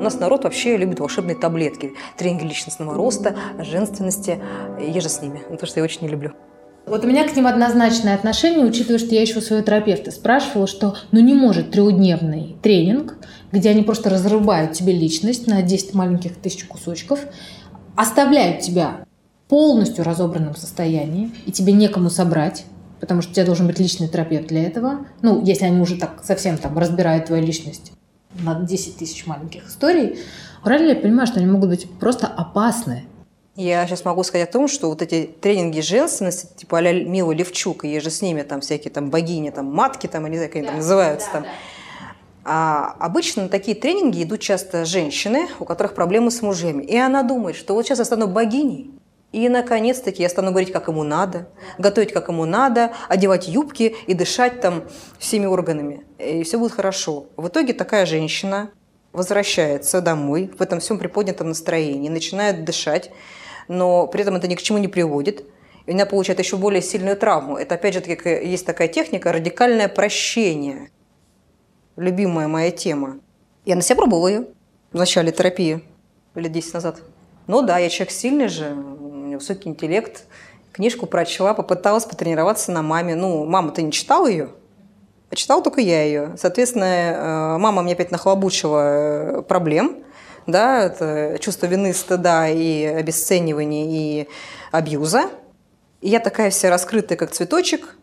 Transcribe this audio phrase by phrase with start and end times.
[0.00, 1.92] У нас народ вообще любит волшебные таблетки.
[2.16, 4.40] Тренинги личностного роста, женственности.
[4.80, 5.42] Я же с ними.
[5.60, 6.32] То, что я очень не люблю.
[6.86, 10.66] Вот у меня к ним однозначное отношение, учитывая, что я еще у своего терапевта спрашивала,
[10.66, 13.18] что ну не может трехдневный тренинг,
[13.52, 17.20] где они просто разрубают тебе личность на 10 маленьких тысяч кусочков,
[17.94, 19.04] оставляют тебя
[19.48, 22.64] полностью разобранном состоянии, и тебе некому собрать,
[23.00, 25.00] потому что у тебя должен быть личный терапевт для этого.
[25.20, 27.92] Ну, если они уже так совсем там разбирают твою личность
[28.34, 30.18] на 10 тысяч маленьких историй,
[30.64, 33.04] реально я понимаю, что они могут быть просто опасны.
[33.56, 37.84] Я сейчас могу сказать о том, что вот эти тренинги женственности, типа а Мила Левчук,
[37.84, 40.56] и же с ними там всякие там богини, там матки, там, я не знаю, как
[40.56, 41.42] они да, там называются да, там.
[41.42, 41.48] Да.
[42.42, 46.82] А обычно на такие тренинги идут часто женщины, у которых проблемы с мужьями.
[46.84, 48.92] И она думает, что вот сейчас я стану богиней,
[49.32, 54.14] и, наконец-таки, я стану говорить, как ему надо, готовить, как ему надо, одевать юбки и
[54.14, 54.84] дышать там
[55.18, 56.04] всеми органами.
[56.22, 57.26] И все будет хорошо.
[57.36, 58.70] В итоге такая женщина
[59.12, 63.10] возвращается домой в этом всем приподнятом настроении, начинает дышать,
[63.68, 65.44] но при этом это ни к чему не приводит.
[65.86, 67.56] И она получает еще более сильную травму.
[67.56, 70.90] Это, опять же, таки, есть такая техника– радикальное прощение.
[71.96, 73.18] Любимая моя тема.
[73.64, 74.46] Я на себя пробовала ее
[74.92, 75.82] в начале терапии
[76.34, 77.00] лет 10 назад.
[77.46, 80.24] Ну да, я человек сильный же, высокий интеллект.
[80.72, 83.16] Книжку прочла, попыталась потренироваться на маме.
[83.16, 84.50] Ну, мама, ты не читала ее?
[85.34, 86.34] Читала только я ее.
[86.36, 90.02] Соответственно, э, мама мне опять нахлобучила э, проблем.
[90.46, 94.28] Да, это чувство вины, стыда и обесценивания и
[94.72, 95.30] абьюза.
[96.00, 97.96] И я такая вся раскрытая, как цветочек,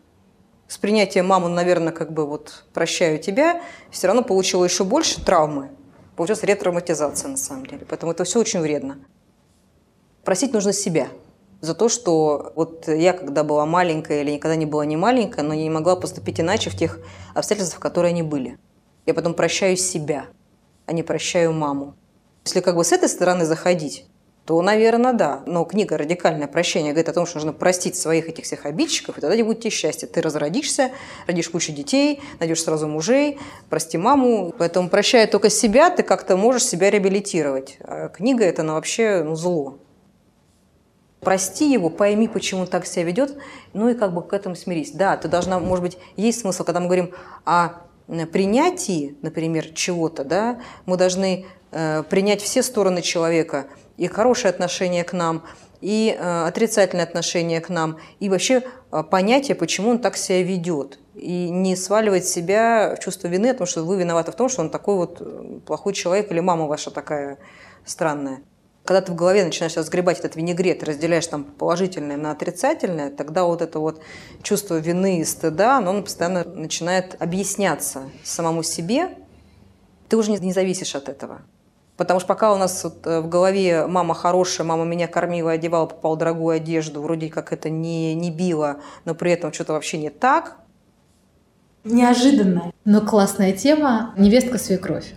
[0.68, 5.70] с принятием маму, наверное, как бы вот прощаю тебя, все равно получила еще больше травмы.
[6.16, 7.84] Получилась ретравматизация на самом деле.
[7.88, 8.98] Поэтому это все очень вредно.
[10.24, 11.08] Просить нужно себя–
[11.60, 15.54] за то, что вот я, когда была маленькая или никогда не была не маленькая, но
[15.54, 17.00] не могла поступить иначе в тех
[17.34, 18.58] обстоятельствах, в которые они были.
[19.06, 20.26] Я потом прощаю себя,
[20.86, 21.94] а не прощаю маму.
[22.44, 24.06] Если как бы с этой стороны заходить,
[24.48, 25.42] то, наверное, да.
[25.44, 29.20] Но книга «Радикальное прощение» говорит о том, что нужно простить своих этих всех обидчиков, и
[29.20, 30.06] тогда не будет тебе счастья.
[30.06, 30.90] Ты разродишься,
[31.26, 33.38] родишь кучу детей, найдешь сразу мужей,
[33.68, 34.54] прости маму.
[34.56, 37.76] Поэтому прощая только себя, ты как-то можешь себя реабилитировать.
[37.80, 39.80] А книга– это ну, вообще ну, зло.
[41.20, 43.36] Прости его, пойми, почему он так себя ведет,
[43.72, 44.92] ну и как бы к этому смирись.
[44.92, 47.12] Да, ты должна, может быть, есть смысл, когда мы говорим
[47.44, 47.70] о
[48.32, 55.12] принятии, например, чего-то, да, мы должны э, принять все стороны человека, и хорошее отношение к
[55.12, 55.42] нам,
[55.80, 58.62] и э, отрицательное отношение к нам, и вообще
[58.92, 61.00] э, понятие, почему он так себя ведет.
[61.14, 64.70] И не сваливать себя в чувство вины, потому что вы виноваты в том, что он
[64.70, 67.38] такой вот э, плохой человек, или мама ваша такая
[67.84, 68.40] странная
[68.88, 73.60] когда ты в голове начинаешь разгребать этот винегрет, разделяешь там положительное на отрицательное, тогда вот
[73.60, 74.00] это вот
[74.42, 79.10] чувство вины и стыда, оно постоянно начинает объясняться самому себе.
[80.08, 81.42] Ты уже не, зависишь от этого.
[81.98, 85.84] Потому что пока у нас вот э, в голове мама хорошая, мама меня кормила, одевала,
[85.84, 90.08] попала дорогую одежду, вроде как это не, не било, но при этом что-то вообще не
[90.08, 90.56] так.
[91.84, 95.12] Неожиданная, но классная тема «Невестка-свекровь».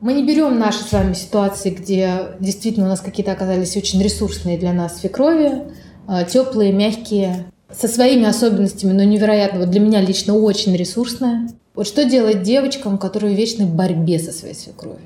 [0.00, 4.56] Мы не берем наши с вами ситуации, где действительно у нас какие-то оказались очень ресурсные
[4.56, 5.64] для нас свекрови,
[6.06, 11.50] а, теплые, мягкие, со своими особенностями, но невероятно, вот для меня лично очень ресурсная.
[11.74, 15.00] Вот что делать девочкам, которые в вечной борьбе со своей свекровью?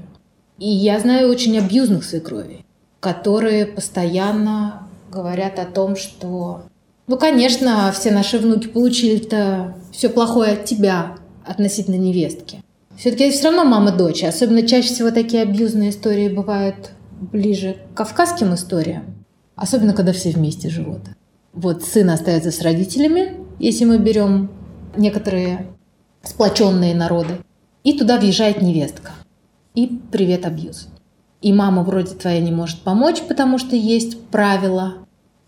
[0.58, 2.64] И я знаю очень абьюзных свекровей,
[3.00, 6.62] которые постоянно говорят о том, что
[7.08, 12.62] ну, конечно, все наши внуки получили-то все плохое от тебя относительно невестки.
[12.96, 14.24] Все-таки все равно мама-дочь.
[14.24, 19.24] Особенно чаще всего такие абьюзные истории бывают ближе к кавказским историям.
[19.56, 21.02] Особенно, когда все вместе живут.
[21.52, 24.50] Вот сын остается с родителями, если мы берем
[24.96, 25.66] некоторые
[26.22, 27.38] сплоченные народы.
[27.84, 29.12] И туда въезжает невестка.
[29.74, 30.88] И привет, абьюз.
[31.40, 34.94] И мама вроде твоя не может помочь, потому что есть правила,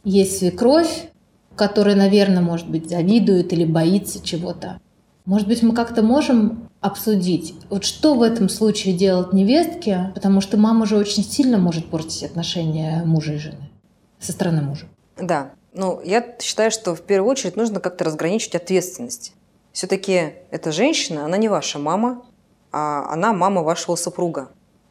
[0.02, 1.08] есть свекровь,
[1.54, 4.80] которая, наверное, может быть, завидует или боится чего-то.
[5.26, 10.58] Может быть, мы как-то можем обсудить, вот что в этом случае делать невестке, потому что
[10.58, 13.70] мама же очень сильно может портить отношения мужа и жены
[14.18, 14.86] со стороны мужа.
[15.16, 19.32] Да, ну я считаю, что в первую очередь нужно как-то разграничить ответственность.
[19.72, 22.22] Все-таки эта женщина, она не ваша мама,
[22.70, 24.50] а она мама вашего супруга.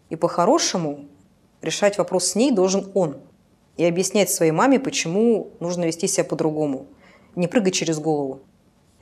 [0.10, 1.06] И по-хорошему
[1.62, 3.18] решать вопрос с ней должен он.
[3.78, 6.88] И объяснять своей маме, почему нужно вести себя по-другому.
[7.36, 8.42] Не прыгать через голову.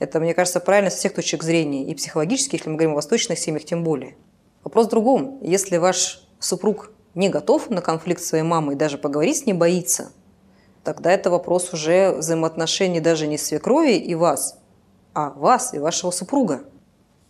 [0.02, 3.38] Это, мне кажется, правильно со всех точек зрения, и психологически, если мы говорим о восточных
[3.38, 4.16] семьях, тем более.
[4.64, 5.38] Вопрос в другом.
[5.42, 10.10] Если ваш супруг не готов на конфликт с своей мамой, даже поговорить с ней боится,
[10.82, 14.58] тогда это вопрос уже взаимоотношений даже не свекрови и вас,
[15.14, 16.64] а вас и вашего супруга.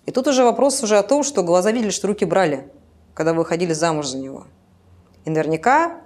[0.07, 2.71] И тут уже вопрос уже о том, что глаза видели, что руки брали.
[3.13, 4.47] когда вы выходили замуж за него.
[5.27, 6.01] И наверняка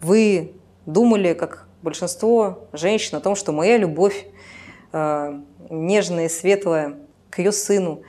[0.00, 0.54] вы
[0.84, 4.26] думали, как большинство женщин, о том, что моя любовь
[4.92, 5.40] э,
[5.70, 6.98] нежная и светлая
[7.30, 8.02] к ее сыну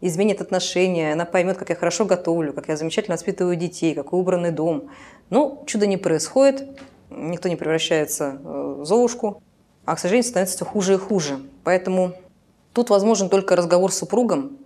[0.00, 4.50] изменит отношения, она поймет, как я хорошо готовлю, как я замечательно воспитываю детей, какой убранный
[4.50, 4.90] дом.
[5.30, 9.42] Ну, чудо не происходит, никто не превращается э, в Золушку,
[9.84, 11.40] а, к сожалению, становится все хуже и хуже.
[11.64, 12.14] Поэтому
[12.72, 14.58] тут возможен только разговор с супругом,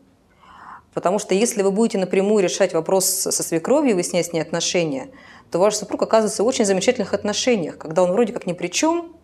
[0.94, 5.08] потому что если вы будете напрямую решать вопрос со свекровью, выяснять с ней отношения,
[5.50, 9.15] то ваш супруг оказывается в очень замечательных отношениях, когда он вроде как ни при чем,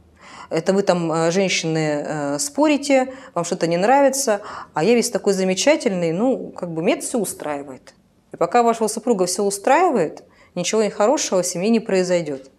[0.50, 4.42] это вы там, э, женщины, э, спорите, вам что-то не нравится,
[4.74, 7.94] а я весь такой замечательный, ну, как бы это все устраивает.
[8.32, 10.24] И пока вашего супруга все устраивает,
[10.54, 12.50] ничего хорошего в семье не произойдет.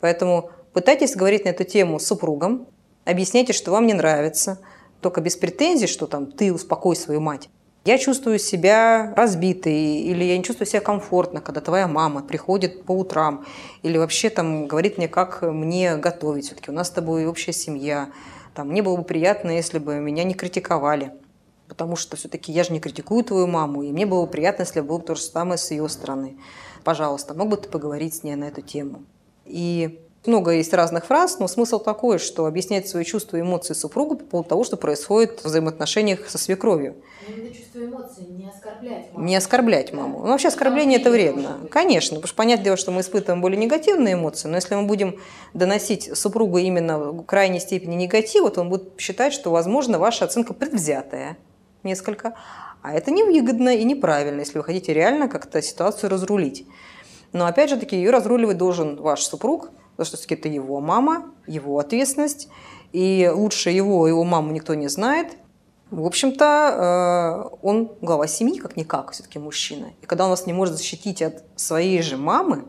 [0.00, 2.66] Поэтому пытайтесь говорить на эту тему с супругом,
[3.04, 4.58] объясняйте, что вам не нравится,
[5.00, 7.48] только без претензий, что там ты успокой свою мать.
[7.88, 12.92] Я чувствую себя разбитой, или я не чувствую себя комфортно, когда твоя мама приходит по
[12.92, 13.46] утрам,
[13.82, 16.44] или вообще там говорит мне, как мне готовить.
[16.44, 18.10] Все-таки у нас с тобой общая семья.
[18.54, 21.12] Там, мне было бы приятно, если бы меня не критиковали.
[21.66, 24.82] Потому что все-таки я же не критикую твою маму, и мне было бы приятно, если
[24.82, 26.36] бы было то же самое с ее стороны.
[26.84, 29.04] Пожалуйста, мог бы ты поговорить с ней на эту тему?
[29.46, 34.16] И много есть разных фраз, но смысл такой, что объяснять свои чувства и эмоции супругу
[34.16, 36.96] по поводу того, что происходит в взаимоотношениях со свекровью.
[37.78, 39.26] Чувство эмоций, не оскорблять маму.
[39.26, 40.18] Не оскорблять маму.
[40.20, 41.58] Ну, вообще оскорбление– это вредно.
[41.70, 45.18] Конечно, потому что понятное дело, что мы испытываем более негативные эмоции, но если мы будем
[45.54, 50.54] доносить супругу именно в крайней степени негатива, то он будет считать, что, возможно, ваша оценка
[50.54, 51.36] предвзятая
[51.82, 52.34] несколько,
[52.82, 56.66] а это невыгодно и неправильно, если вы хотите реально как-то ситуацию разрулить.
[57.32, 61.32] Но опять же таки ее разруливать должен ваш супруг, потому что все-таки это его мама,
[61.46, 62.48] его ответственность,
[62.92, 65.36] и лучше его, его маму никто не знает.
[65.90, 69.86] В общем-то, э, он глава семьи, как-никак, все-таки мужчина.
[70.02, 72.64] И когда он вас не может защитить от своей же мамы,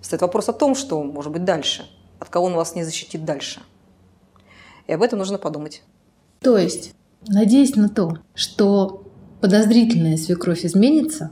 [0.00, 1.88] стоит вопрос о том, что может быть дальше,
[2.18, 3.60] от кого он вас не защитит дальше.
[4.88, 5.82] И об этом нужно подумать.
[6.40, 6.94] То есть,
[7.28, 9.04] надеясь на то, что
[9.40, 11.30] подозрительная свекровь изменится,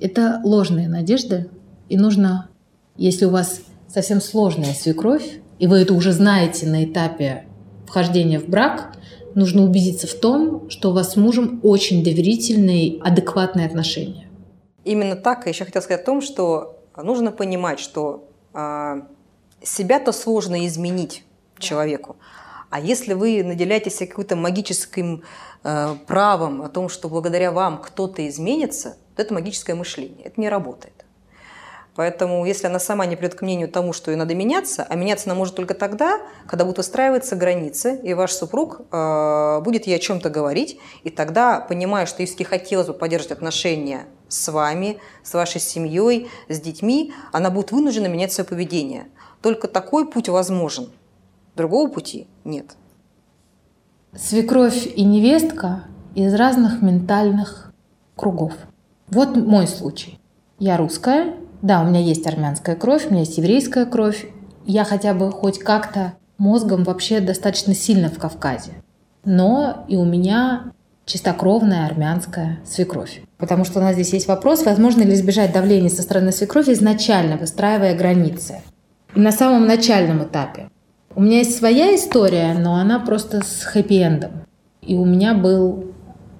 [0.00, 1.48] это ложные надежды,
[1.88, 2.48] и нужно,
[2.96, 7.46] если у вас совсем сложная свекровь, и вы это уже знаете на этапе
[7.86, 8.96] вхождения в брак,
[9.36, 14.28] нужно убедиться в том, что у вас с мужем очень доверительные, адекватные отношения.
[14.84, 15.46] Именно так.
[15.46, 19.02] Я еще хотела сказать о том, что нужно понимать, что э,
[19.62, 21.24] себя-то сложно изменить
[21.58, 22.16] человеку.
[22.70, 25.22] А если вы наделяетесь каким-то магическим
[25.62, 30.26] э, правом о том, что благодаря вам кто-то изменится, то это магическое мышление.
[30.26, 30.95] Это не работает.
[31.96, 35.30] Поэтому, если она сама не придет к мнению тому, что ей надо меняться, а меняться
[35.30, 39.98] она может только тогда, когда будут выстраиваться границы, и ваш супруг э, будет ей о
[39.98, 45.60] чем-то говорить, и тогда, понимая, что если хотелось бы поддерживать отношения с вами, с вашей
[45.60, 49.06] семьей, с детьми, она будет вынуждена менять свое поведение.
[49.40, 50.90] Только такой путь возможен.
[51.54, 52.76] Другого пути нет.
[54.14, 55.84] Свекровь и невестка
[56.14, 57.72] из разных ментальных
[58.16, 58.52] кругов.
[59.08, 60.18] Вот мой случай.
[60.58, 64.26] Я русская, да, у меня есть армянская кровь, у меня есть еврейская кровь.
[64.64, 68.72] Я хотя бы хоть как-то мозгом вообще достаточно сильно в Кавказе.
[69.24, 70.72] Но и у меня
[71.04, 73.22] чистокровная армянская свекровь.
[73.38, 77.36] Потому что у нас здесь есть вопрос, возможно ли избежать давления со стороны свекрови, изначально
[77.36, 78.60] выстраивая границы.
[79.14, 80.68] И на самом начальном этапе.
[81.14, 84.32] У меня есть своя история, но она просто с хэппи-эндом.
[84.82, 85.92] И у меня был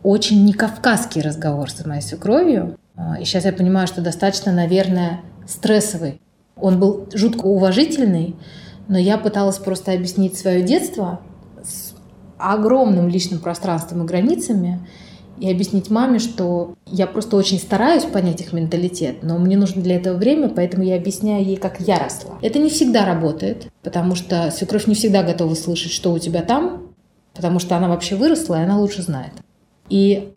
[0.02, 2.76] очень не кавказский разговор с моей свекровью,
[3.20, 6.20] и сейчас я понимаю, что достаточно, наверное, стрессовый.
[6.56, 8.36] Он был жутко уважительный,
[8.88, 11.20] но я пыталась просто объяснить свое детство
[11.62, 11.94] с
[12.38, 14.80] огромным личным пространством и границами
[15.38, 19.96] и объяснить маме, что я просто очень стараюсь понять их менталитет, но мне нужно для
[19.96, 22.38] этого время, поэтому я объясняю ей, как я росла.
[22.40, 26.94] Это не всегда работает, потому что свекровь не всегда готова слышать, что у тебя там,
[27.34, 29.32] потому что она вообще выросла, и она лучше знает.
[29.90, 30.32] И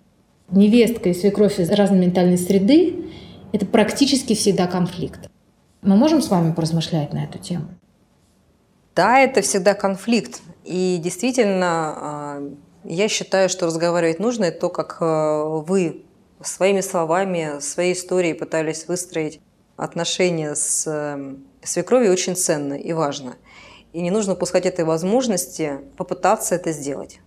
[0.51, 3.05] невестка и свекровь из разной ментальной среды,
[3.51, 5.29] это практически всегда конфликт.
[5.81, 7.67] Мы можем с вами поразмышлять на эту тему?
[8.95, 10.41] Да, это всегда конфликт.
[10.65, 12.53] И действительно, а,
[12.83, 16.03] я считаю, что разговаривать нужно, это то, как а, вы
[16.41, 19.39] своими словами, своей историей пытались выстроить
[19.77, 23.35] отношения с эм, свекровью очень ценно и важно.
[23.93, 27.19] И не нужно упускать этой возможности попытаться это сделать.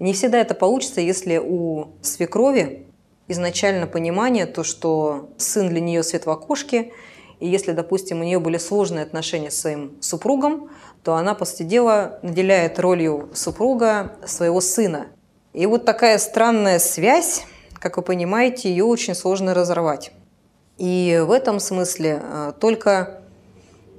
[0.00, 2.86] Не всегда это получится, если у свекрови
[3.28, 6.92] изначально понимание, то, что сын для нее свет в окошке,
[7.38, 10.70] и если, допустим, у нее были сложные отношения с своим супругом,
[11.04, 15.08] то она, по сути дела, наделяет ролью супруга своего сына.
[15.52, 20.12] И вот такая странная связь, как вы понимаете, ее очень сложно разорвать.
[20.78, 23.19] И в этом смысле э, только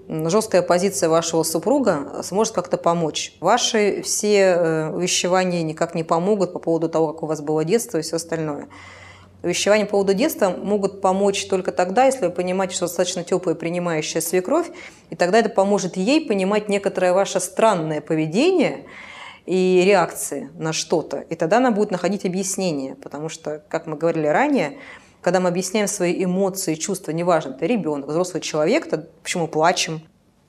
[0.07, 3.35] жесткая позиция вашего супруга сможет как-то помочь.
[3.39, 7.97] Ваши все э, увещевания никак не помогут по поводу того, как у вас было детство
[7.97, 8.67] и все остальное.
[9.43, 14.21] Увещевания по поводу детства могут помочь только тогда, если вы понимаете, что достаточно теплая принимающая
[14.21, 14.69] свекровь,
[15.09, 18.85] и тогда это поможет ей понимать некоторое ваше странное поведение
[19.47, 21.21] и реакции на что-то.
[21.21, 24.77] И тогда она будет находить объяснение, потому что, как мы говорили ранее,
[25.21, 30.01] когда мы объясняем свои эмоции, чувства, неважно, это ребенок, взрослый человек, то почему плачем,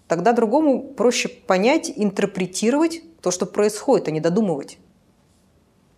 [0.09, 4.79] тогда другому проще понять, интерпретировать то, что происходит, а не додумывать.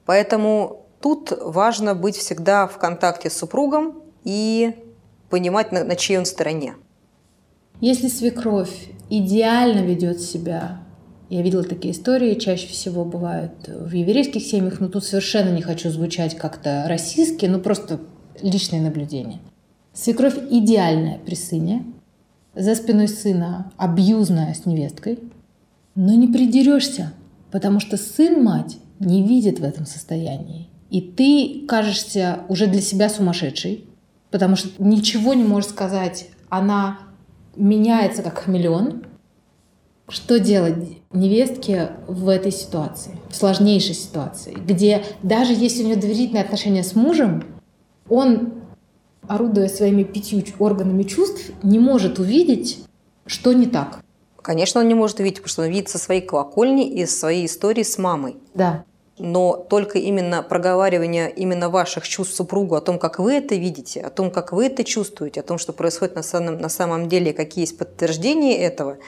[0.07, 4.75] Поэтому тут важно быть всегда в контакте с супругом и
[5.31, 6.75] понимать, на, на чьей он стороне.
[7.81, 10.81] Если свекровь идеально ведет себя,
[11.31, 15.91] я видела такие истории, чаще всего бывают в еврейских семьях, но тут совершенно не хочу
[15.91, 18.01] звучать как-то российски, но просто
[18.43, 19.41] личное наблюдение.
[19.93, 21.85] Свекровь идеальная при сыне,
[22.55, 25.19] за спиной сына абьюзная с невесткой,
[25.95, 27.13] но не придерешься,
[27.51, 30.69] потому что сын мать не видит в этом состоянии.
[30.91, 33.85] И ты кажешься уже для себя сумасшедшей,
[34.31, 36.29] потому что ничего не можешь сказать.
[36.49, 36.99] Она
[37.57, 39.05] меняется как хамелеон.
[40.09, 46.45] Что делать невестке в этой ситуации, в сложнейшей ситуации, где даже если у нее доверительные
[46.45, 47.43] отношения с мужем,
[48.09, 48.55] он,
[49.27, 52.85] орудуя своими пятью органами чувств, не может увидеть,
[53.27, 54.01] что не так.
[54.43, 57.83] Конечно, он не может увидеть, потому что он видит со своей колокольни и своей истории
[57.83, 58.37] с мамой.
[58.53, 58.85] Да.
[59.19, 64.11] Но только именно проговаривание именно ваших чувств супругу о том, как вы это видите, о
[64.11, 67.63] том, как вы это чувствуете, о том, что происходит на самом, на самом деле, какие
[67.63, 68.99] есть подтверждения этого,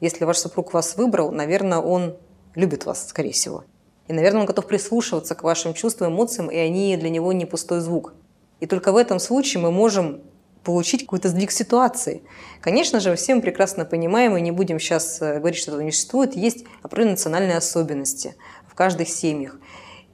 [0.00, 2.14] если ваш супруг вас выбрал, наверное, он
[2.54, 3.64] любит вас, скорее всего.
[4.06, 7.80] И, наверное, он готов прислушиваться к вашим чувствам, эмоциям, и они для него не пустой
[7.80, 8.12] звук.
[8.60, 10.22] И только в этом случае мы можем
[10.64, 12.22] получить какой-то сдвиг ситуации.
[12.60, 15.92] Конечно же, все мы прекрасно понимаем, и не будем сейчас э, говорить, что этого не
[15.92, 18.34] существует, есть определенные национальные особенности
[18.66, 19.58] в каждых семьях.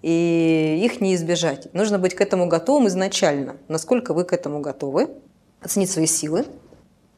[0.02, 1.72] И их не избежать.
[1.72, 3.56] Нужно быть к этому готовым изначально.
[3.68, 5.10] Насколько вы к этому готовы,
[5.60, 6.46] оценить свои силы,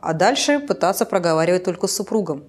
[0.01, 2.45] а дальше пытаться проговаривать только с супругом.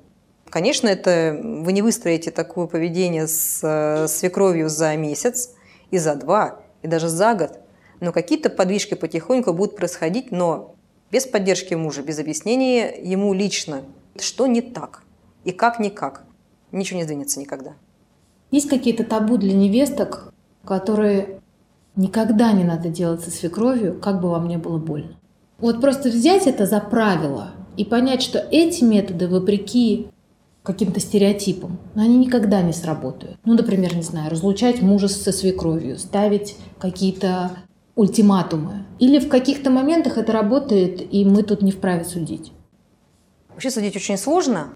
[0.50, 5.51] Конечно, это вы не выстроите такое поведение с э, свекровью за месяц
[5.92, 7.60] и за два, и даже за год
[8.03, 10.75] но какие-то подвижки потихоньку будут происходить, но
[11.10, 13.81] без поддержки мужа, без объяснения ему лично,
[14.19, 15.03] что не так
[15.45, 16.25] и как никак.
[16.74, 17.74] Ничего не сдвинется никогда.
[18.51, 20.33] Есть какие-то табу для невесток,
[20.65, 21.39] которые
[21.95, 25.15] никогда не надо делать со свекровью, как бы вам не было больно.
[25.60, 30.10] Вот просто взять это за правило и понять, что эти методы, вопреки
[30.62, 33.38] каким-то стереотипам, но они никогда не сработают.
[33.45, 37.51] Ну, например, не знаю, разлучать мужа со свекровью, ставить какие-то
[37.95, 38.85] ультиматумы?
[39.00, 42.51] Или в каких-то моментах это работает, и мы тут не вправе судить?
[43.50, 44.75] Вообще судить очень сложно,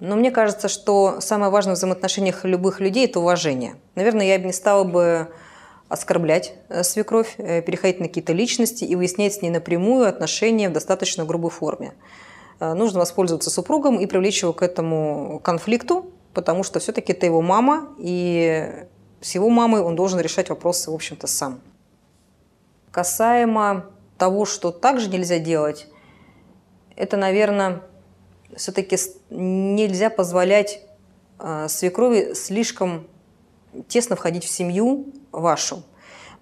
[0.00, 3.76] но мне кажется, что самое важное в взаимоотношениях любых людей– это уважение.
[3.94, 5.28] Наверное, я бы не стала бы
[5.88, 10.72] оскорблять э, свекровь, э, переходить на какие-то личности и выяснять с ней напрямую отношения в
[10.72, 11.94] достаточно грубой форме.
[12.60, 17.40] Э, нужно воспользоваться супругом и привлечь его к этому конфликту, потому что все-таки это его
[17.40, 18.86] мама, и
[19.20, 21.60] с его мамой он должен решать вопросы, в общем-то, сам.
[22.90, 25.86] Касаемо того, что также нельзя делать,
[26.96, 27.82] это, наверное,
[28.56, 28.96] все-таки
[29.30, 30.80] нельзя позволять
[31.38, 33.06] э, свекрови слишком
[33.86, 35.82] тесно входить в семью вашу.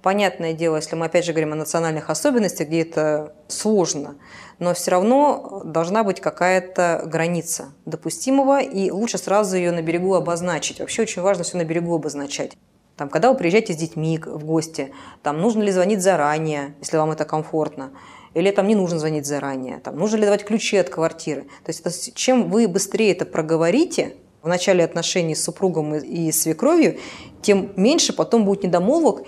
[0.03, 4.17] Понятное дело, если мы опять же говорим о национальных особенностях, где это сложно,
[4.61, 10.79] но все равно должна быть какая-то граница допустимого, и лучше сразу ее на берегу обозначить.
[10.79, 12.57] Вообще очень важно все на берегу обозначать.
[12.97, 17.11] Там, когда вы приезжаете с детьми в гости, там, нужно ли звонить заранее, если вам
[17.11, 17.93] это комфортно,
[18.33, 21.43] или там не нужно звонить заранее, там, нужно ли давать ключи от квартиры.
[21.65, 26.33] То есть это, чем вы быстрее это проговорите в начале отношений с супругом и, и
[26.33, 26.99] свекровью,
[27.43, 29.27] тем меньше потом будет недомолвок,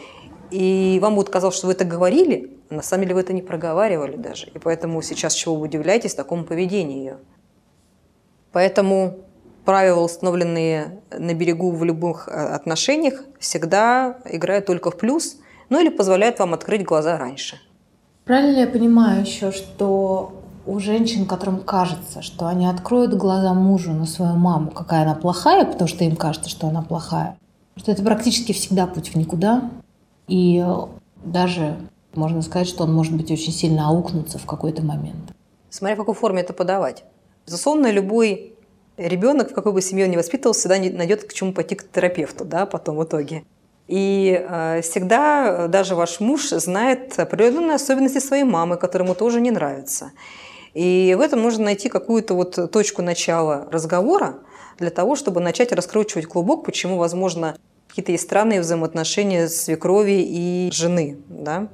[0.50, 3.42] и вам будет казалось, что вы это говорили, а на самом деле вы это не
[3.42, 4.46] проговаривали даже.
[4.54, 7.18] И поэтому сейчас чего вы удивляетесь такому поведению ее.
[8.52, 9.27] Поэтому
[9.68, 15.36] правила, установленные на берегу в любых э, отношениях, всегда играют только в плюс,
[15.68, 17.58] ну или позволяют вам открыть глаза раньше.
[18.24, 23.92] Правильно ли я понимаю еще, что у женщин, которым кажется, что они откроют глаза мужу
[23.92, 27.36] на свою маму, какая она плохая, потому что им кажется, что она плохая,
[27.76, 29.70] что это практически всегда путь в никуда.
[30.28, 30.64] И
[31.22, 31.76] даже
[32.14, 35.34] можно сказать, что он может быть очень сильно аукнуться в какой-то момент.
[35.68, 37.04] Смотря в какой форме это подавать.
[37.44, 38.54] Безусловно, любой
[38.98, 42.44] ребенок, в какой бы семье он ни воспитывался, всегда найдет к чему пойти к терапевту,
[42.44, 43.44] да, потом в итоге.
[43.86, 49.50] И э, всегда даже ваш муж знает определенные особенности своей мамы, которые ему тоже не
[49.50, 50.12] нравятся.
[50.74, 54.40] И в этом нужно найти какую-то вот точку начала разговора
[54.78, 57.56] для того, чтобы начать раскручивать клубок, почему, возможно,
[57.88, 61.18] какие-то есть странные взаимоотношения свекрови и жены.
[61.28, 61.68] Да?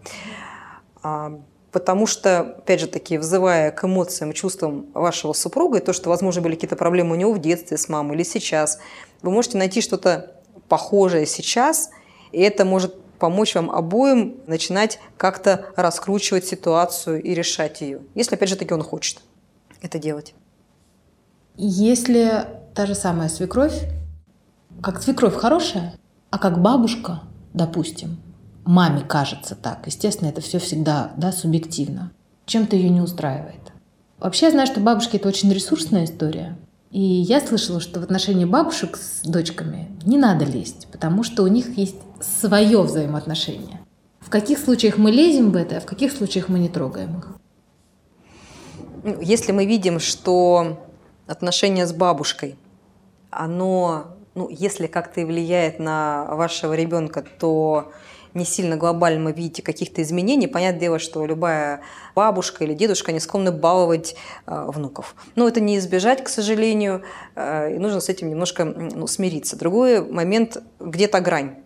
[1.74, 6.40] Потому что, опять же таки, взывая к эмоциям, чувствам вашего супруга, и то, что, возможно,
[6.40, 8.78] были какие-то проблемы у него в детстве с мамой или сейчас,
[9.22, 10.36] вы можете найти что-то
[10.68, 11.90] похожее сейчас,
[12.30, 18.50] и это может помочь вам обоим начинать как-то раскручивать ситуацию и решать ее, если, опять
[18.50, 19.18] же таки, он хочет
[19.82, 20.32] это делать.
[21.56, 23.82] Если та же самая свекровь,
[24.80, 25.96] как свекровь хорошая,
[26.30, 28.20] а как бабушка, допустим,
[28.64, 29.86] маме кажется так.
[29.86, 32.12] Естественно, это все всегда да, субъективно.
[32.46, 33.72] Чем-то ее не устраивает.
[34.18, 36.56] Вообще, я знаю, что бабушки– это очень ресурсная история.
[36.90, 41.48] И я слышала, что в отношении бабушек с дочками не надо лезть, потому что у
[41.48, 43.80] них есть свое взаимоотношение.
[44.20, 47.28] В каких случаях мы лезем в это, а в каких случаях мы не трогаем их?
[49.02, 50.86] Ну, если мы видим, что
[51.26, 52.56] отношение с бабушкой,
[53.30, 57.92] оно, ну, если как-то и влияет на вашего ребенка, то
[58.34, 61.80] не сильно глобально видите каких-то изменений, понятное дело, что любая
[62.14, 65.14] бабушка или дедушка не склонны баловать э, внуков.
[65.36, 67.02] Но это не избежать, к сожалению,
[67.36, 69.56] э, и нужно с этим немножко ну, смириться.
[69.56, 71.56] Другой момент– где-то грань.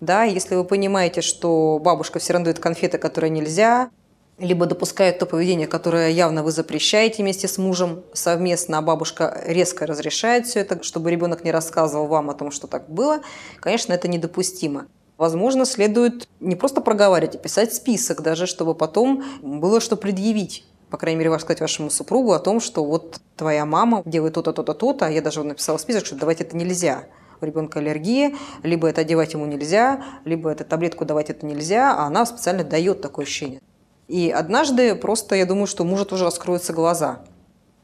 [0.00, 3.90] Да, если вы понимаете, что бабушка все равно дает конфеты, которые нельзя,
[4.38, 9.86] либо допускает то поведение, которое явно вы запрещаете вместе с мужем совместно, а бабушка резко
[9.86, 13.20] разрешает все это, чтобы ребенок не рассказывал вам о том, что так было,
[13.60, 14.86] конечно, это недопустимо.
[15.18, 20.96] Возможно, следует не просто проговаривать, а писать список даже, чтобы потом было что предъявить по
[20.96, 25.06] крайней мере, сказать вашему супругу о том, что вот твоя мама делает то-то, то-то, то-то,
[25.06, 27.04] а я даже написала список, что давать это нельзя.
[27.40, 32.06] У ребенка аллергия, либо это одевать ему нельзя, либо эту таблетку давать это нельзя, а
[32.06, 33.60] она специально дает такое ощущение.
[34.08, 37.20] И однажды просто, я думаю, что мужа тоже раскроются глаза.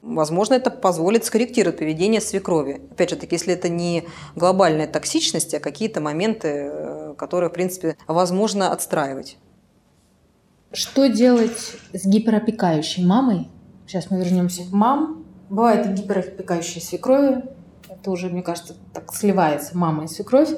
[0.04, 2.82] Возможно, это позволит скорректировать поведение свекрови.
[2.90, 4.04] Опять же, таки, если это не
[4.36, 9.38] глобальная токсичность, а какие-то моменты, э, которые, в принципе, возможно отстраивать.
[10.74, 13.48] Что делать с гиперопекающей мамой?
[13.86, 15.24] Сейчас мы вернемся к мам.
[15.48, 17.42] Бывает и гиперопекающие свекрови.
[17.88, 20.50] Это уже, мне кажется, так сливается мама и свекровь.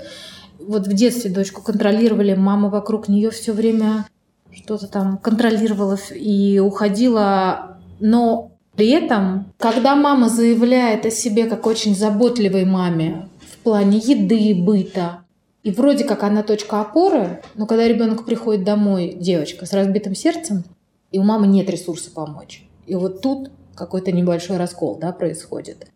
[0.59, 4.09] Вот в детстве дочку контролировали, мама вокруг нее все время
[4.51, 7.79] что-то там контролировала и уходила.
[8.01, 14.55] Но при этом, когда мама заявляет о себе как очень заботливой маме в плане еды,
[14.55, 15.21] быта,
[15.63, 20.63] и вроде как она точка опоры, но когда ребенок приходит домой, девочка с разбитым сердцем,
[21.11, 22.69] и у мамы нет ресурса помочь.
[22.87, 25.89] И вот тут какой-то небольшой раскол да, происходит.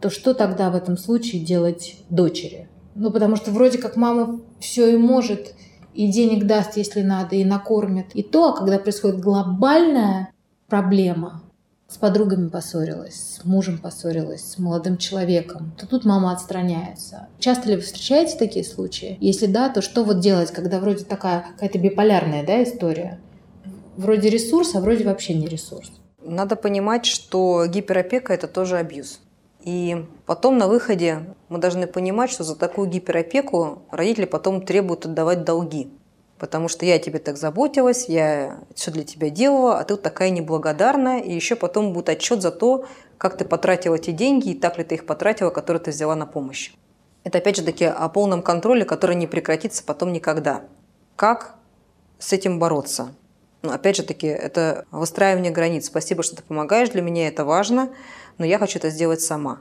[0.00, 2.68] То что тогда в этом случае делать дочери?
[2.94, 5.54] Ну, потому что вроде как мама все и может,
[5.94, 8.06] и денег даст, если надо, и накормит.
[8.14, 10.32] И то, а когда происходит глобальная
[10.68, 11.42] проблема,
[11.90, 17.26] с подругами поссорилась, с мужем поссорилась, с молодым человеком, то тут мама отстраняется.
[17.40, 19.18] Часто ли вы встречаете такие случаи?
[19.20, 23.18] Если да, то что вот делать, когда вроде такая какая-то биполярная да, история?
[23.96, 25.90] Вроде ресурс, а вроде вообще не ресурс.
[26.22, 29.18] Надо понимать, что гиперопека– это тоже абьюз.
[29.64, 35.44] И потом на выходе мы должны понимать, что за такую гиперопеку родители потом требуют отдавать
[35.44, 35.90] долги
[36.40, 40.30] потому что я тебе так заботилась, я все для тебя делала, а ты вот такая
[40.30, 42.86] неблагодарная, и еще потом будет отчет за то,
[43.18, 46.26] как ты потратила эти деньги и так ли ты их потратила, которые ты взяла на
[46.26, 46.72] помощь.
[47.22, 50.62] Это опять же таки о полном контроле, который не прекратится потом никогда.
[51.14, 51.56] Как
[52.18, 53.14] с этим бороться?
[53.60, 55.86] Ну, опять же таки, это выстраивание границ.
[55.86, 57.90] Спасибо, что ты помогаешь, для меня это важно,
[58.38, 59.60] но я хочу это сделать сама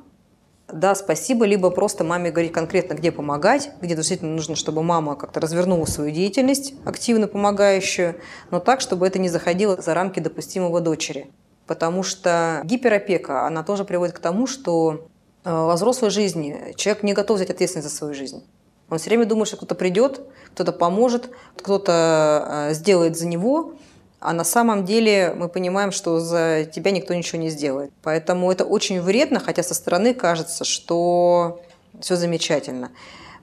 [0.73, 5.39] да, спасибо, либо просто маме говорить конкретно, где помогать, где действительно нужно, чтобы мама как-то
[5.39, 8.15] развернула свою деятельность, активно помогающую,
[8.51, 11.32] но так, чтобы это не заходило за рамки допустимого дочери.
[11.65, 15.08] Потому что гиперопека, она тоже приводит к тому, что
[15.43, 18.43] э, во взрослой жизни человек не готов взять ответственность за свою жизнь.
[18.89, 20.21] Он все время думает, что кто-то придет,
[20.53, 23.73] кто-то поможет, кто-то э, сделает за него,
[24.19, 27.91] а на самом деле мы понимаем, что за тебя никто ничего не сделает.
[28.03, 31.62] Поэтому это очень вредно, хотя со стороны кажется, что
[32.01, 32.91] все замечательно.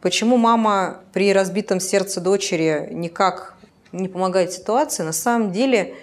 [0.03, 3.55] Почему мама при разбитом сердце дочери никак
[3.93, 5.03] не помогает ситуации?
[5.03, 5.95] На самом деле,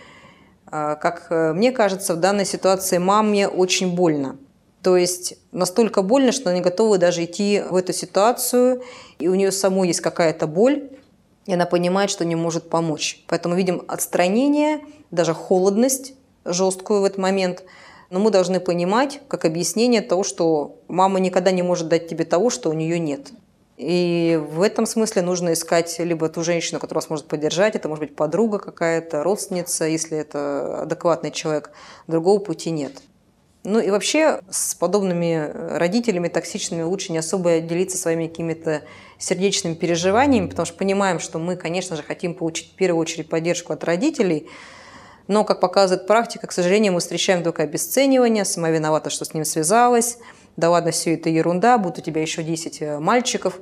[0.66, 4.38] а, как мне кажется, в данной ситуации маме очень больно.
[4.82, 8.84] То есть настолько больно, что она не готова даже идти в эту ситуацию,
[9.18, 10.90] и у нее самой есть какая-то боль,
[11.46, 13.24] и она понимает, что не может помочь.
[13.28, 16.14] Поэтому видим отстранение, даже холодность
[16.46, 17.64] жесткую в этот момент.
[18.10, 22.50] Но мы должны понимать, как объяснение того, что мама никогда не может дать тебе того,
[22.50, 23.32] что у нее нет.
[23.76, 28.06] И в этом смысле нужно искать либо ту женщину, которая вас может поддержать, это может
[28.06, 31.72] быть подруга какая-то, родственница, если это адекватный человек.
[32.08, 33.02] Другого пути нет.
[33.64, 38.84] Ну и вообще с подобными родителями токсичными лучше не особо делиться своими какими-то
[39.18, 43.74] сердечными переживаниями, потому что понимаем, что мы, конечно же, хотим получить в первую очередь поддержку
[43.74, 44.50] от родителей,
[45.28, 49.46] но, как показывает практика, к сожалению, мы встречаем только обесценивание, сама виновата, что с ним
[49.46, 50.18] связалась,
[50.58, 53.60] да ладно, все это ерунда, будут у тебя еще 10 э, мальчиков,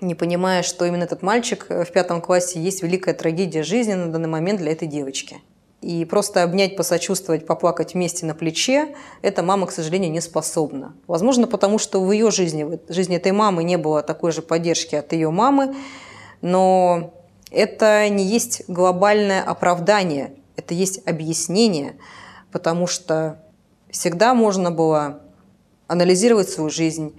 [0.00, 4.12] не понимая, что именно этот мальчик э, в пятом классе есть великая трагедия жизни на
[4.12, 5.38] данный момент для этой девочки.
[5.80, 10.96] И просто обнять, посочувствовать, поплакать вместе на плече, эта мама, к сожалению, не способна.
[11.06, 14.96] Возможно, потому что в ее жизни, в жизни этой мамы не было такой же поддержки
[14.96, 15.76] от ее мамы,
[16.40, 17.14] но
[17.52, 21.96] это не есть глобальное оправдание, это есть объяснение,
[22.50, 23.40] потому что
[23.90, 25.20] всегда можно было
[25.86, 27.18] анализировать свою жизнь.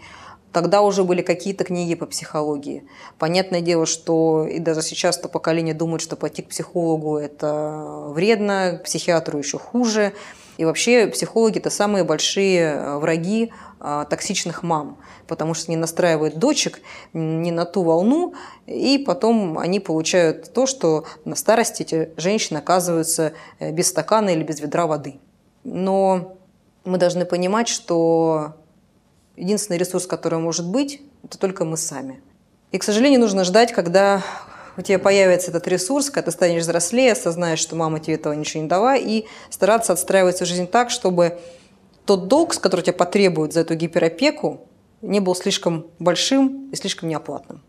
[0.51, 2.83] Тогда уже были какие-то книги по психологии.
[3.19, 8.79] Понятное дело, что и даже сейчас то поколение думает, что пойти к психологу– это вредно,
[8.79, 10.13] к психиатру еще хуже.
[10.57, 16.37] И вообще психологи– это самые большие э, враги а, токсичных мам, потому что они настраивают
[16.37, 16.81] дочек
[17.13, 18.33] не на ту волну,
[18.65, 24.43] и потом они получают то, что на старости эти женщины оказываются э, без стакана или
[24.43, 25.19] без ведра воды.
[25.63, 26.35] Но
[26.83, 28.55] мы должны понимать, что
[29.39, 32.21] единственный ресурс, который может быть, это только мы сами.
[32.71, 34.21] И, к сожалению, нужно ждать, когда
[34.77, 38.63] у тебя появится этот ресурс, когда ты станешь взрослее, осознаешь, что мама тебе этого ничего
[38.63, 41.39] не дала, и стараться отстраивать свою жизнь так, чтобы
[42.05, 44.61] тот долг, с который тебя потребуют за эту гиперопеку,
[45.01, 47.61] не был слишком большим и слишком неоплатным.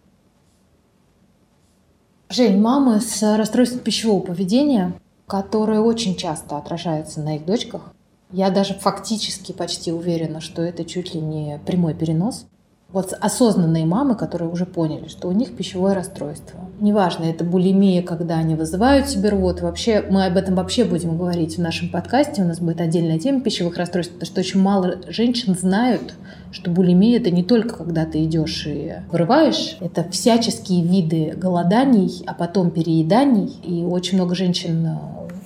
[2.29, 4.95] Жень, мамы с расстройством пищевого поведения,
[5.27, 7.93] которые очень часто отражаются на их дочках,
[8.33, 12.47] я даже фактически почти уверена, что это чуть ли не прямой перенос.
[12.93, 16.59] Вот осознанные мамы, которые уже поняли, что у них пищевое расстройство.
[16.81, 19.61] Неважно, это булимия, когда они вызывают себе рвот.
[19.61, 22.43] Вообще, мы об этом вообще будем говорить в нашем подкасте.
[22.43, 26.15] У нас будет отдельная тема пищевых расстройств, потому что очень мало женщин знают,
[26.51, 32.35] что булимия это не только когда ты идешь и вырываешь, это всяческие виды голоданий, а
[32.35, 33.55] потом перееданий.
[33.63, 34.99] И очень много женщин,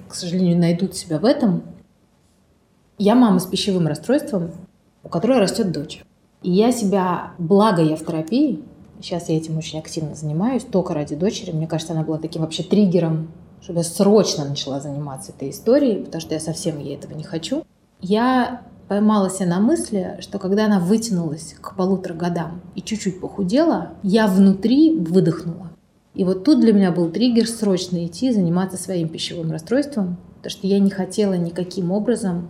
[0.08, 1.62] к сожалению, найдут себя в этом.
[3.04, 4.52] Я мама с пищевым расстройством,
[5.02, 6.02] у которой растет дочь.
[6.40, 8.62] И я себя, благо я в терапии,
[9.02, 11.50] сейчас я этим очень активно занимаюсь, только ради дочери.
[11.50, 16.22] Мне кажется, она была таким вообще триггером, чтобы я срочно начала заниматься этой историей, потому
[16.22, 17.64] что я совсем ей этого не хочу.
[18.00, 23.90] Я поймала себя на мысли, что когда она вытянулась к полутора годам и чуть-чуть похудела,
[24.02, 25.72] я внутри выдохнула.
[26.14, 30.66] И вот тут для меня был триггер срочно идти заниматься своим пищевым расстройством, потому что
[30.66, 32.48] я не хотела никаким образом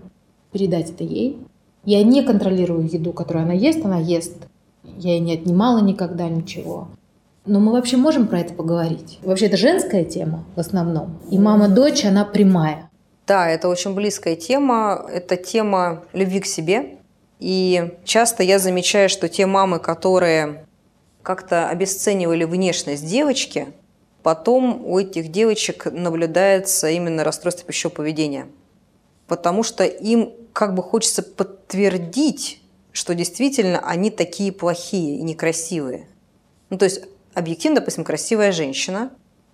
[0.54, 1.38] передать это ей.
[1.84, 4.36] Я не контролирую еду, которую она ест, она ест.
[4.84, 6.88] Я ей не отнимала никогда ничего.
[7.44, 9.18] Но мы вообще можем про это поговорить.
[9.22, 11.18] Вообще это женская тема в основном.
[11.30, 12.88] И мама-дочь, она прямая.
[13.26, 15.04] Да, это очень близкая тема.
[15.12, 16.96] Это тема любви к себе.
[17.40, 20.64] И часто я замечаю, что те мамы, которые
[21.22, 23.68] как-то обесценивали внешность девочки,
[24.22, 28.46] потом у этих девочек наблюдается именно расстройство пищевого поведения.
[29.26, 36.08] Потому что им как бы хочется подтвердить, что действительно они такие плохие и некрасивые.
[36.70, 37.02] Ну, то есть
[37.34, 39.10] объективно, допустим, красивая женщина,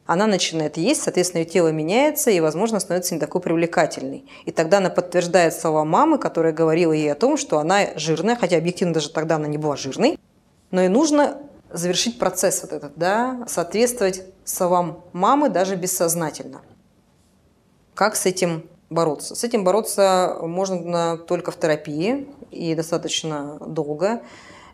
[0.06, 4.24] она начинает есть, соответственно, ее тело меняется и, возможно, становится не такой привлекательной.
[4.44, 8.56] И тогда она подтверждает слова мамы, которая говорила ей о том, что она жирная, хотя
[8.56, 10.18] объективно даже тогда она не была жирной,
[10.72, 11.38] но и нужно
[11.72, 16.62] завершить процесс вот этот, да, соответствовать словам мамы даже бессознательно.
[17.94, 19.36] Как с этим бороться.
[19.36, 24.20] С этим бороться можно только в терапии и достаточно долго.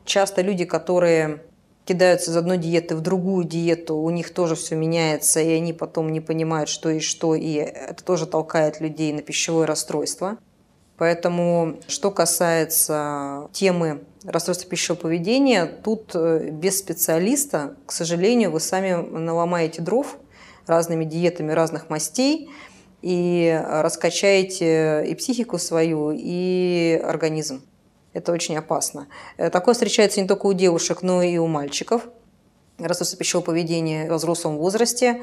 [0.04, 1.42] Часто люди, которые
[1.84, 6.10] кидаются из одной диеты в другую диету, у них тоже все меняется, и они потом
[6.10, 10.38] не понимают, что и что, и это тоже толкает людей на пищевое расстройство.
[10.96, 18.92] Поэтому, что касается темы расстройства пищевого поведения, тут э, без специалиста, к сожалению, вы сами
[18.94, 20.16] наломаете дров
[20.66, 22.48] разными диетами разных мастей–
[23.06, 27.62] и раскачаете и психику свою, и организм.
[28.12, 29.06] Это очень опасно.
[29.36, 32.08] Э, такое встречается не только у девушек, но и у мальчиков.
[32.78, 35.22] Расстройство пищевого поведения во взрослом возрасте.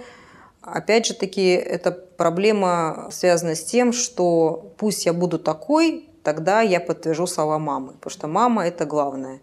[0.61, 6.79] Опять же таки, эта проблема связана с тем, что пусть я буду такой, тогда я
[6.79, 9.41] подтвержу слова мамы, потому что мама– это главное.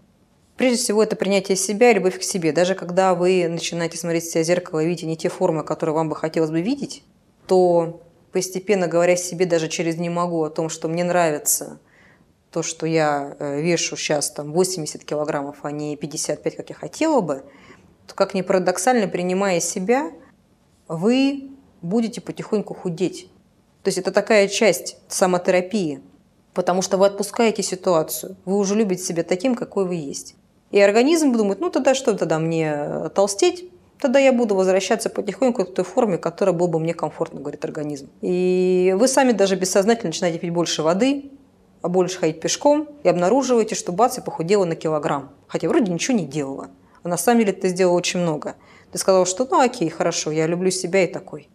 [0.56, 2.52] Прежде всего, это принятие себя и любовь к себе.
[2.52, 5.94] Даже когда вы начинаете смотреть в себя в зеркало и видите не те формы, которые
[5.94, 7.04] вам бы хотелось бы видеть,
[7.46, 8.00] то
[8.32, 11.78] постепенно говоря себе даже через «не могу» о том, что мне нравится
[12.50, 17.20] то, что я э, вешу сейчас там 80 килограммов, а не 55, как я хотела
[17.20, 17.44] бы,
[18.06, 20.10] то как ни парадоксально, принимая себя,
[20.88, 23.30] вы будете потихоньку худеть.
[23.82, 26.02] То есть это такая часть самотерапии,
[26.52, 30.34] потому что вы отпускаете ситуацию, вы уже любите себя таким, какой вы есть.
[30.70, 33.70] И организм думает, ну тогда что тогда мне толстеть?
[34.00, 38.08] Тогда я буду возвращаться потихоньку к той форме, которая была бы мне комфортна, говорит организм.
[38.22, 41.30] И вы сами даже бессознательно начинаете пить больше воды,
[41.82, 45.30] а больше ходить пешком, и обнаруживаете, что бац, я похудела на килограмм.
[45.48, 46.68] Хотя вроде ничего не делала.
[47.02, 48.56] А на самом деле ты сделала очень много.
[48.92, 51.48] Ты сказала, что ну окей, хорошо, я люблю себя и такой.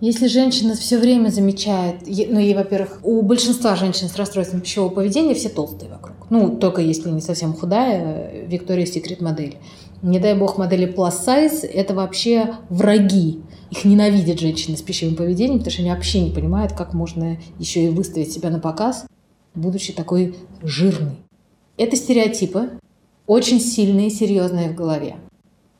[0.00, 5.32] Если женщина все время замечает, ну, ей, во-первых, у большинства женщин с расстройством пищевого поведения
[5.32, 6.16] все толстые вокруг.
[6.28, 9.56] Ну, только если не совсем худая, Виктория Секрет модель.
[10.02, 13.40] Не дай бог модели plus size– это вообще враги.
[13.70, 17.86] Их ненавидят женщины с пищевым поведением, потому что они вообще не понимают, как можно еще
[17.86, 19.06] и выставить себя на показ,
[19.54, 21.16] будучи такой жирной.
[21.76, 22.78] Это стереотипы,
[23.26, 25.16] очень сильные и серьезные в голове.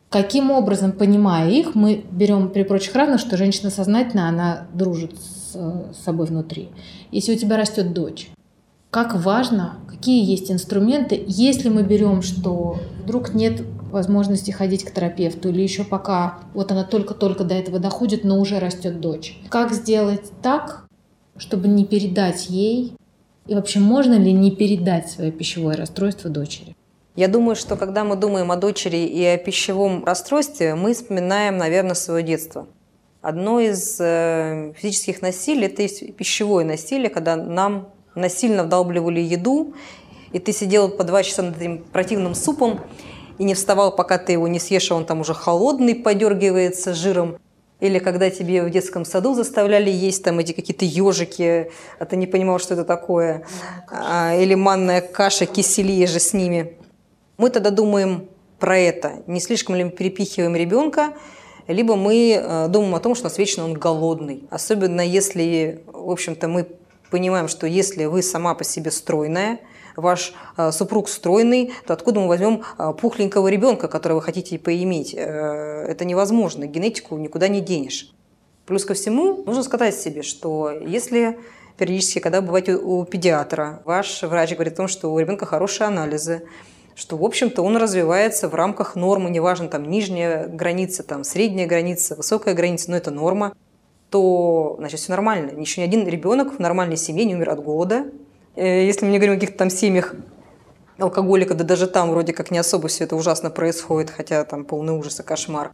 [0.09, 5.57] Каким образом, понимая их, мы берем при прочих равных, что женщина сознательно, она дружит с,
[6.05, 6.69] собой внутри.
[7.11, 8.31] Если у тебя растет дочь,
[8.91, 15.49] как важно, какие есть инструменты, если мы берем, что вдруг нет возможности ходить к терапевту,
[15.49, 19.39] или еще пока вот она только-только до этого доходит, но уже растет дочь.
[19.49, 20.87] Как сделать так,
[21.37, 22.95] чтобы не передать ей,
[23.47, 26.77] и вообще можно ли не передать свое пищевое расстройство дочери?
[27.15, 31.95] Я думаю, что когда мы думаем о дочери и о пищевом расстройстве, мы вспоминаем, наверное,
[31.95, 32.67] свое детство.
[33.23, 39.75] Одно из э, физических насилий– это пищевое насилие, когда нам насильно вдалбливали еду,
[40.33, 42.81] и ты сидел по два часа над этим противным супом
[43.39, 47.39] и не вставал, пока ты его не съешь, а он там уже холодный, подергивается жиром.
[47.79, 52.27] Или когда тебе в детском саду заставляли есть там эти какие-то ежики, а ты не
[52.27, 53.45] понимал, что это такое.
[53.91, 56.79] А, или манная каша, кисели же с ними.
[57.37, 61.13] Мы тогда думаем про это, не слишком ли мы перепихиваем ребенка,
[61.67, 64.45] либо мы э, думаем о том, что у нас вечно он голодный.
[64.51, 66.67] Особенно если, в общем-то, мы
[67.17, 69.61] понимаем, что если вы сама по себе стройная,
[69.97, 75.15] ваш э, супруг стройный, то откуда мы возьмем э, пухленького ребенка, которого вы хотите поиметь?
[75.15, 78.13] Это невозможно, генетику никуда не денешь.
[78.67, 81.39] Плюс ко всему, нужно сказать себе, что если
[81.79, 86.43] периодически, когда бываете у педиатра, ваш врач говорит о том, что у ребенка хорошие анализы,
[86.95, 92.15] что, в общем-то, он развивается в рамках нормы, неважно, там, нижняя граница, там, средняя граница,
[92.15, 93.55] высокая граница, но это норма,
[94.11, 95.59] то, значит, все нормально.
[95.59, 98.07] Еще ни один ребенок в нормальной семье не умер от голода.
[98.55, 100.15] Э, если мы не говорим о каких-то там семьях
[100.99, 104.95] алкоголика, да даже там вроде как не особо все это ужасно происходит, хотя там полный
[104.95, 105.73] ужас и кошмар.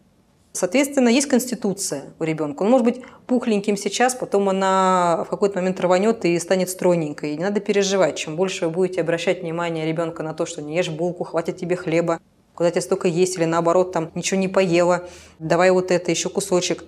[0.55, 2.63] Соответственно, есть конституция у ребенка.
[2.63, 7.33] Он может быть пухленьким сейчас, потом она в какой-то момент рванет и станет стройненькой.
[7.33, 8.17] И не надо переживать.
[8.17, 11.75] Чем больше вы будете обращать внимание ребенка на то, что не ешь булку, хватит тебе
[11.77, 12.21] хлеба,
[12.55, 16.85] куда тебе столько есть, или наоборот, там ничего не поела, давай вот это, еще кусочек.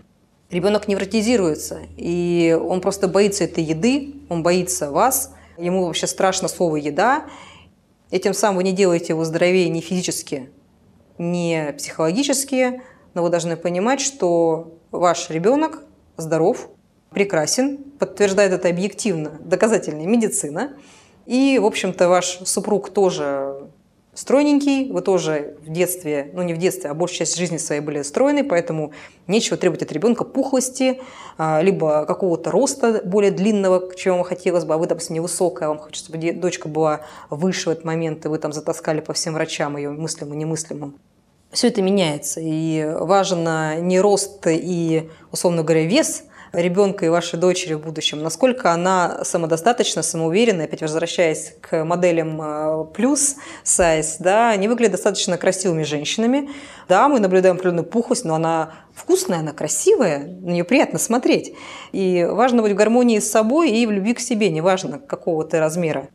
[0.54, 6.76] Ребенок невротизируется, и он просто боится этой еды, он боится вас, ему вообще страшно слово
[6.76, 7.24] «еда»,
[8.12, 10.50] и тем самым вы не делаете его здоровее ни физически,
[11.18, 12.82] ни психологически,
[13.14, 15.82] но вы должны понимать, что ваш ребенок
[16.16, 16.68] здоров,
[17.10, 20.76] прекрасен, подтверждает это объективно доказательная медицина.
[21.26, 23.53] И, в общем-то, ваш супруг тоже
[24.14, 28.02] стройненький, вы тоже в детстве, ну не в детстве, а большую часть жизни своей были
[28.02, 28.92] стройны, поэтому
[29.26, 31.00] нечего требовать от ребенка пухлости,
[31.38, 35.78] а, либо какого-то роста более длинного, чем вам хотелось бы, а вы, допустим, невысокая, вам
[35.78, 37.00] хочется, чтобы дочка была
[37.30, 40.94] выше в этот момент, и вы там затаскали по всем врачам ее мыслимым и немыслимым
[41.54, 42.40] все это меняется.
[42.42, 48.72] И важен не рост и, условно говоря, вес ребенка и вашей дочери в будущем, насколько
[48.72, 55.82] она самодостаточна, самоуверенна, опять возвращаясь к моделям э, плюс сайз, да, они выглядят достаточно красивыми
[55.82, 56.50] женщинами.
[56.88, 61.54] Да, мы наблюдаем определенную пухлость, но она вкусная, она красивая, на нее приятно смотреть.
[61.92, 65.58] И важно быть в гармонии с собой и в любви к себе, неважно какого ты
[65.58, 66.08] размера.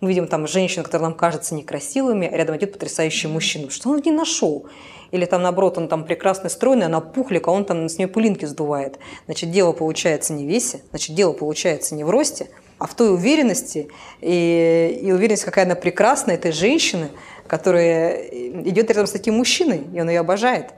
[0.00, 3.70] Мы видим там женщин, которые нам кажутся некрасивыми, а рядом идет потрясающий мужчина.
[3.70, 4.66] Что он не нашел?
[5.10, 8.44] Или там, наоборот, он там прекрасный, стройный, она пухлик, а он там с нее пылинки
[8.44, 8.98] сдувает.
[9.26, 13.12] Значит, дело получается не в весе, значит, дело получается не в росте, а в той
[13.12, 13.88] уверенности
[14.20, 17.08] и, и уверенность, какая она прекрасная, этой женщины,
[17.46, 20.70] которая идет рядом с таким мужчиной, и он ее обожает.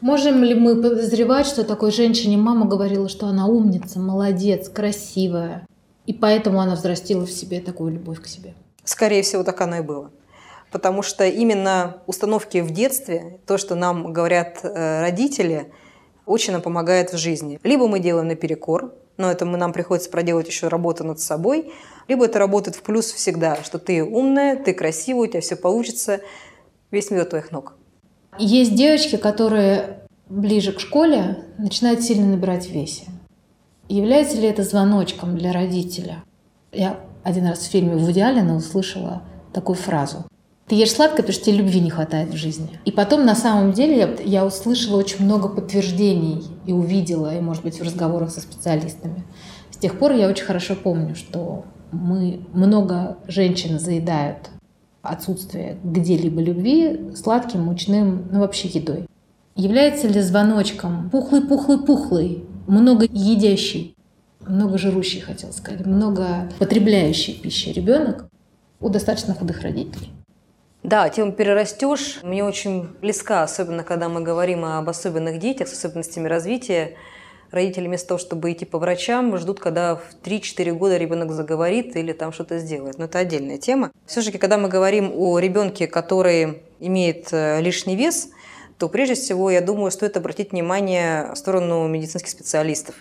[0.00, 5.66] Можем ли мы подозревать, что такой женщине мама говорила, что она умница, молодец, красивая?
[6.06, 8.54] И поэтому она взрастила в себе такую любовь к себе.
[8.88, 10.10] Скорее всего, так оно и было.
[10.70, 15.70] Потому что именно установки в детстве, то, что нам говорят э, родители,
[16.24, 17.60] очень нам помогает в жизни.
[17.64, 21.70] Либо мы делаем наперекор, но это мы, нам приходится проделать еще работу над собой,
[22.08, 26.20] Либо это работает в плюс всегда, что ты умная, ты красивая, у тебя все получится,
[26.90, 27.74] весь мир твоих ног.
[28.38, 33.04] Есть девочки, которые ближе к школе начинают сильно набирать в весе.
[33.90, 36.24] Является ли это звоночком для родителя?
[36.72, 36.98] Я
[37.28, 40.24] один раз в фильме Вуди Аллена услышала такую фразу.
[40.66, 42.80] Ты ешь сладкое, потому что тебе любви не хватает в жизни.
[42.86, 47.78] И потом, на самом деле, я, услышала очень много подтверждений и увидела, и, может быть,
[47.78, 49.24] в разговорах со специалистами.
[49.70, 54.50] С тех пор я очень хорошо помню, что мы много женщин заедают
[55.02, 59.06] отсутствие где-либо любви сладким, мучным, ну вообще едой.
[59.54, 63.94] Является ли звоночком пухлый-пухлый-пухлый, много едящий,
[64.48, 68.28] много жирущий, хотел сказать, много потребляющий пищи ребенок
[68.80, 70.10] у достаточно худых родителей?
[70.82, 76.28] Да, тему перерастешь мне очень близка, особенно когда мы говорим об особенных детях с особенностями
[76.28, 76.94] развития.
[77.50, 82.12] Родители вместо того, чтобы идти по врачам, ждут, когда в 3-4 года ребенок заговорит или
[82.12, 82.98] там что-то сделает.
[82.98, 83.90] Но это отдельная тема.
[84.06, 88.28] Все-таки, когда мы говорим о ребенке, который имеет э, лишний вес,
[88.78, 92.94] то прежде всего, я думаю, стоит обратить внимание в сторону медицинских специалистов.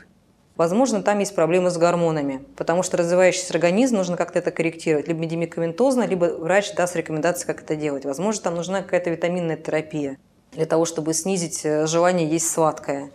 [0.58, 5.08] Возможно, там есть проблемы с гормонами, потому что развивающийся организм нужно как-то это корректировать.
[5.08, 8.06] Либо медикаментозно, либо врач даст рекомендации, как это делать.
[8.06, 10.18] Возможно, там нужна какая-то витаминная терапия
[10.54, 13.12] для того, чтобы снизить э, желание есть сладкое.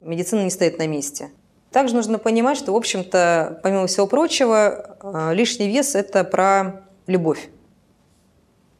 [0.00, 1.30] Медицина не стоит на месте.
[1.70, 7.50] Также нужно понимать, что, в общем-то, помимо всего прочего, э, лишний вес– это про любовь.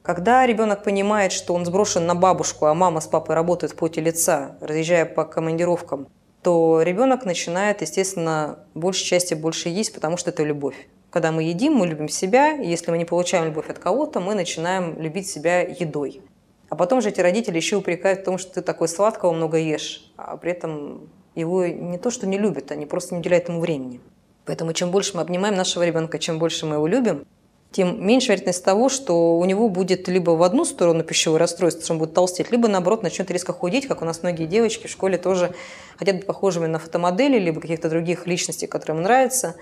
[0.00, 4.00] Когда ребенок понимает, что он сброшен на бабушку, а мама с папой работают в поте
[4.00, 6.08] лица, разъезжая по командировкам,
[6.42, 10.88] то ребенок начинает, естественно, большей части больше есть, потому что это любовь.
[11.10, 15.00] Когда мы едим, мы любим себя, если мы не получаем любовь от кого-то, мы начинаем
[15.00, 16.20] любить себя едой.
[16.68, 20.12] А потом же эти родители еще упрекают в том, что ты такой сладкого много ешь,
[20.16, 24.00] а при этом его не то, что не любят, они просто не уделяют ему времени.
[24.44, 27.26] Поэтому чем больше мы обнимаем нашего ребенка, чем больше мы его любим,
[27.70, 31.92] тем меньше вероятность того, что у него будет либо в одну сторону пищевое расстройство, что
[31.92, 35.18] он будет толстеть, либо наоборот начнет резко худеть, как у нас многие девочки в школе
[35.18, 35.52] тоже
[35.96, 39.56] хотят быть похожими на фотомодели, либо каких-то других личностей, которые им нравятся,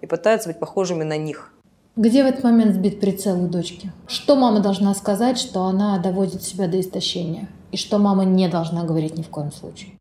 [0.00, 1.52] и пытаются быть похожими на них.
[1.94, 3.92] Где в этот момент сбит прицел у дочки?
[4.06, 7.48] Что мама должна сказать, что она доводит себя до истощения?
[7.70, 9.92] И что мама не должна говорить ни в коем случае?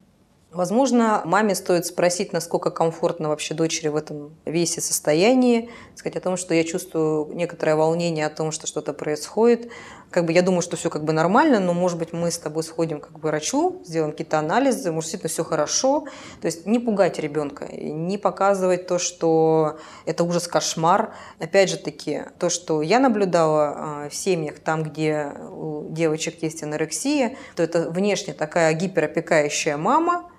[0.52, 6.36] Возможно, маме стоит спросить, насколько комфортно вообще дочери в этом весе состоянии, сказать о том,
[6.36, 9.72] что я чувствую некоторое волнение о том, что что-то происходит.
[10.10, 12.64] Как бы я думаю, что все как бы нормально, но, может быть, мы с тобой
[12.64, 16.02] сходим как бы врачу, сделаем какие-то анализы, может, действительно все хорошо.
[16.42, 21.14] То есть не пугать ребенка, не показывать то, что это ужас, кошмар.
[21.40, 26.62] Опять же таки, то, что я наблюдала а, в семьях, там, где у девочек есть
[26.62, 30.30] анорексия, то это внешне такая гиперопекающая мама,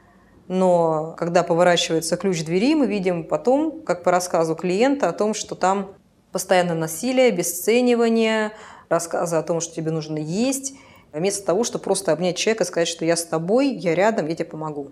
[0.52, 5.54] но когда поворачивается ключ двери, мы видим потом, как по рассказу клиента, о том, что
[5.54, 5.92] там
[6.30, 8.52] постоянно насилие, обесценивание,
[8.90, 10.74] рассказы о том, что тебе нужно есть,
[11.10, 14.34] вместо того, чтобы просто обнять человека и сказать, что я с тобой, я рядом, я
[14.34, 14.90] тебе помогу.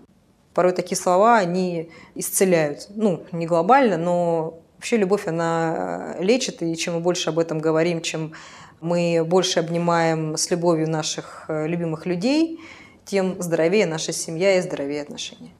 [0.55, 2.87] Порой такие слова, они исцеляют.
[2.95, 8.01] Ну, не глобально, но вообще любовь, она лечит, и чем мы больше об этом говорим,
[8.01, 8.33] чем
[8.79, 12.59] мы больше обнимаем с любовью наших э, любимых людей–
[13.05, 15.51] тем здоровее наша семья и здоровее отношения.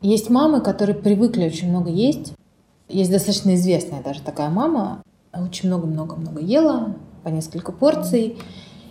[0.00, 2.32] Есть мамы, которые привыкли очень много есть.
[2.88, 8.38] Есть достаточно известная даже такая мама, очень много-много-много ела, по несколько порций.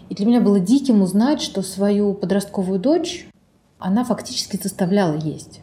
[0.10, 3.28] И для меня было диким узнать, что свою подростковую дочь
[3.80, 5.62] она фактически заставляла есть.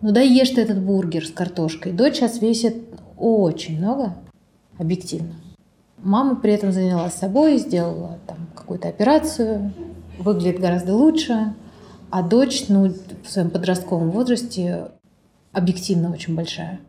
[0.00, 1.92] Ну да ешь ты этот бургер с картошкой.
[1.92, 2.76] Дочь сейчас весит
[3.18, 4.14] очень много,
[4.78, 5.34] объективно.
[5.98, 9.72] Мама при этом занялась собой, сделала там какую-то операцию,
[10.18, 11.54] выглядит гораздо лучше,
[12.10, 12.92] а дочь, ну,
[13.24, 14.88] в своем подростковом возрасте
[15.52, 16.80] объективно очень большая.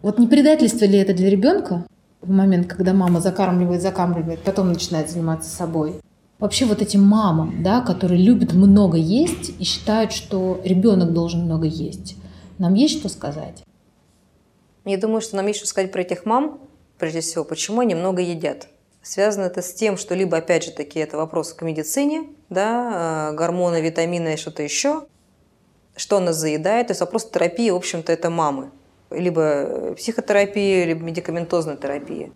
[0.00, 1.84] Вот не предательство ли это для ребенка
[2.20, 6.00] в момент, когда мама закармливает, закармливает, потом начинает заниматься собой?
[6.38, 11.66] Вообще вот этим мамам, да, которые любят много есть и считают, что ребенок должен много
[11.66, 12.16] есть,
[12.58, 13.64] нам есть что сказать?
[14.84, 16.60] Я думаю, что нам есть что сказать про этих мам,
[16.96, 18.68] прежде всего, почему они много едят.
[19.08, 23.34] Связано это с тем, что либо, опять же таки, это вопрос к медицине, да, э,
[23.36, 25.06] гормоны, витамины и что-то еще,
[25.96, 26.88] что нас заедает.
[26.88, 28.70] То есть вопрос терапии, в общем-то, это мамы.
[29.08, 32.32] Либо психотерапия, либо медикаментозная терапия.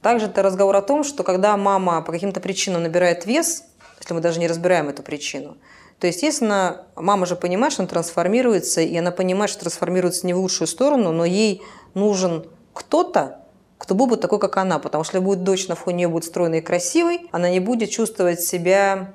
[0.00, 3.64] Также это разговор о том, что когда мама по каким-то причинам набирает вес,
[3.98, 5.56] если мы даже не разбираем эту причину,
[5.98, 10.38] то, естественно, мама же понимает, что она трансформируется, и она понимает, что трансформируется не в
[10.38, 11.62] лучшую сторону, но ей
[11.94, 13.41] нужен кто-то,
[13.82, 14.78] кто был бы такой, как она.
[14.78, 18.40] Потому что если будет дочь на фоне будет стройной и красивой, она не будет чувствовать
[18.40, 19.14] себя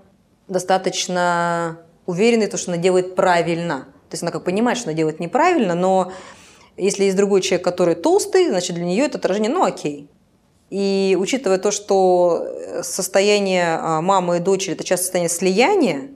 [0.49, 3.87] достаточно уверенной, то, что она делает правильно.
[4.09, 6.11] То есть она как понимает, что она делает неправильно, но
[6.75, 10.09] Если есть другой человек, который толстый, значит, для нее это отражение, ну, окей.
[10.69, 12.45] И учитывая то, что
[12.83, 16.09] состояние а, мамы и дочери– это часто состояние слияния,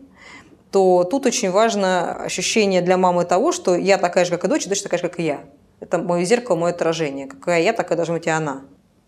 [0.72, 4.66] то тут очень важно ощущение для мамы того, что я такая же, как и дочь,
[4.66, 5.46] и дочь такая же, как и я.
[5.82, 7.28] Это мое зеркало, мое отражение.
[7.28, 8.62] Какая я, такая должна быть и она.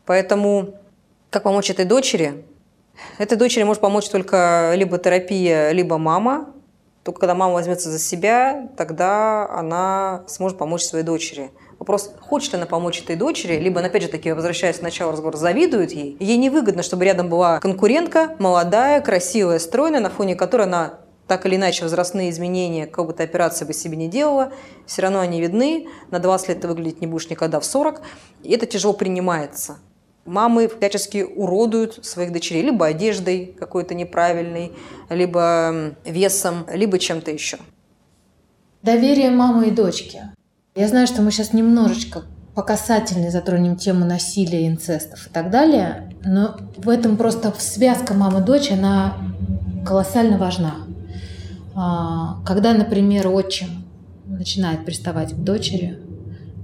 [0.06, 0.74] Поэтому
[1.30, 2.44] как помочь этой дочери?
[3.20, 6.50] Этой дочери может помочь только либо терапия, либо мама.
[7.04, 11.52] Только когда мама возьмется за себя, тогда она сможет помочь своей дочери.
[11.78, 15.36] Вопрос, хочет ли она помочь этой дочери, либо опять же таки, возвращаясь к началу разговора,
[15.36, 16.16] завидует ей.
[16.20, 21.00] Ей невыгодно, чтобы рядом была конкурентка, молодая, красивая, стройная, на фоне которой она
[21.34, 24.54] так или иначе возрастные изменения, как бы ты операции бы себе не делала,
[24.86, 25.88] все равно они видны.
[26.12, 28.04] На 20 лет ты выглядеть не будешь никогда в 40.
[28.44, 29.80] И это тяжело принимается.
[30.26, 34.74] Мамы всячески уродуют своих дочерей либо одеждой какой-то неправильной,
[35.10, 37.58] либо весом, либо чем-то еще.
[38.84, 40.22] Доверие мамы и дочки.
[40.76, 46.14] Я знаю, что мы сейчас немножечко по касательной затронем тему насилия, инцестов и так далее,
[46.24, 49.18] но в этом просто связка мамы-дочь, она
[49.84, 50.93] колоссально важна.
[51.76, 53.86] А, когда, например, отчим
[54.26, 56.00] начинает приставать к дочери,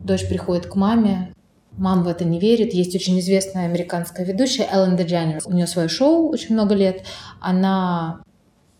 [0.03, 1.34] дочь приходит к маме,
[1.78, 2.74] мама в это не верит.
[2.74, 5.45] Есть очень известная американская ведущая Эллен Дедженерс.
[5.45, 7.03] У нее свое шоу очень много лет.
[7.39, 8.22] Она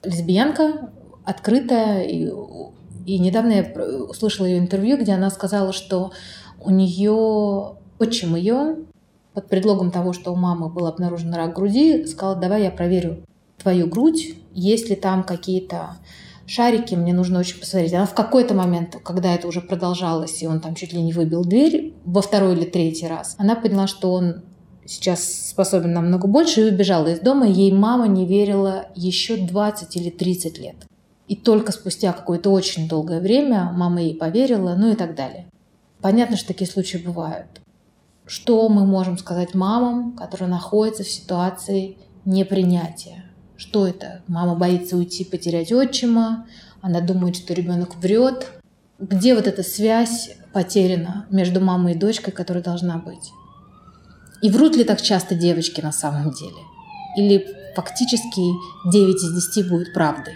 [0.04, 0.90] лесбиянка,
[1.24, 2.04] открытая.
[2.04, 2.30] И,
[3.06, 3.64] и недавно я
[4.08, 6.12] услышала ее интервью, где она сказала, что
[6.62, 8.78] у нее отчим ее
[9.34, 13.24] под предлогом того, что у мамы был обнаружен рак груди, сказала, давай я проверю
[13.62, 15.98] твою грудь, есть ли там какие-то
[16.46, 17.94] шарики, мне нужно очень посмотреть.
[17.94, 21.44] Она в какой-то момент, когда это уже продолжалось, и он там чуть ли не выбил
[21.44, 24.42] дверь во второй или третий раз, она поняла, что он
[24.86, 27.48] сейчас способен намного больше, и убежала из дома.
[27.48, 30.76] Ей мама не верила еще 20 или 30 лет.
[31.28, 35.48] И только спустя какое-то очень долгое время мама ей поверила, ну и так далее.
[36.02, 37.62] Понятно, что такие случаи бывают.
[38.26, 43.29] Что мы можем сказать мамам, которые находятся в ситуации непринятия?
[43.60, 44.22] Что это?
[44.28, 46.48] Мама боится уйти, потерять отчима,
[46.82, 48.48] она думает, что ребенок врет.
[49.00, 53.34] Где вот эта связь потеряна между мамой и дочкой, которая должна быть?
[54.42, 56.62] И врут ли так часто девочки на самом деле?
[57.18, 57.46] Или
[57.76, 58.42] фактически
[58.90, 60.36] 9 из 10 будет правдой?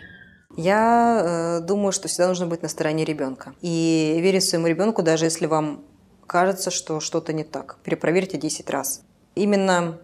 [0.57, 3.53] Я э, думаю, что всегда нужно быть на стороне ребенка.
[3.61, 5.82] И верить своему ребенку, даже если вам
[6.28, 7.78] кажется, что что-то не так.
[7.84, 9.01] Перепроверьте 10 раз.
[9.36, 9.97] Именно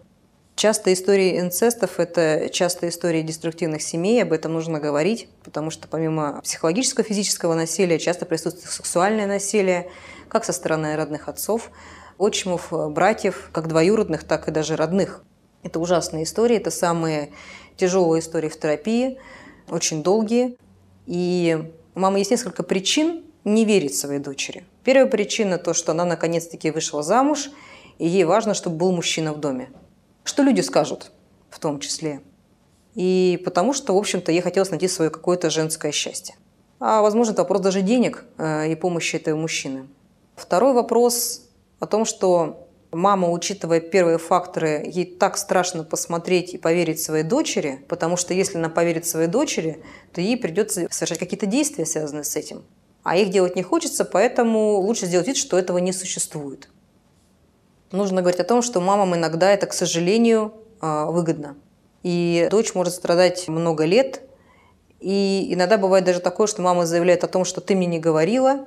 [0.60, 6.38] Часто истории инцестов– это часто истории деструктивных семей, об этом нужно говорить, потому что помимо
[6.42, 9.90] психологического, физического насилия часто присутствует сексуальное насилие,
[10.28, 11.70] как со стороны родных отцов,
[12.18, 15.24] отчимов, братьев, как двоюродных, так и даже родных.
[15.62, 17.30] Это ужасные истории, это самые
[17.78, 19.18] тяжелые истории в терапии,
[19.70, 20.58] очень долгие.
[21.06, 21.58] И
[21.94, 24.66] у мамы есть несколько причин не верить своей дочери.
[24.84, 27.48] Первая причина– то, что она наконец-таки вышла замуж,
[27.96, 29.70] и ей важно, чтобы был мужчина в доме.
[30.30, 31.10] Что люди скажут
[31.50, 32.20] в том числе?
[32.94, 36.36] И потому что, в общем-то, ей хотелось найти свое какое-то женское счастье.
[36.78, 39.88] А, возможно, это вопрос даже денег э, и помощи этого мужчины.
[40.36, 41.48] Второй вопрос
[41.80, 47.84] о том, что мама, учитывая первые факторы, ей так страшно посмотреть и поверить своей дочери,
[47.88, 52.36] потому что если она поверит своей дочери, то ей придется совершать какие-то действия, связанные с
[52.36, 52.62] этим.
[53.02, 56.68] А их делать не хочется, поэтому лучше сделать вид, что этого не существует
[57.92, 61.56] нужно говорить о том, что мамам иногда это, к сожалению, а, выгодно.
[62.02, 64.22] И дочь может страдать много лет.
[65.00, 68.66] И иногда бывает даже такое, что мама заявляет о том, что ты мне не говорила,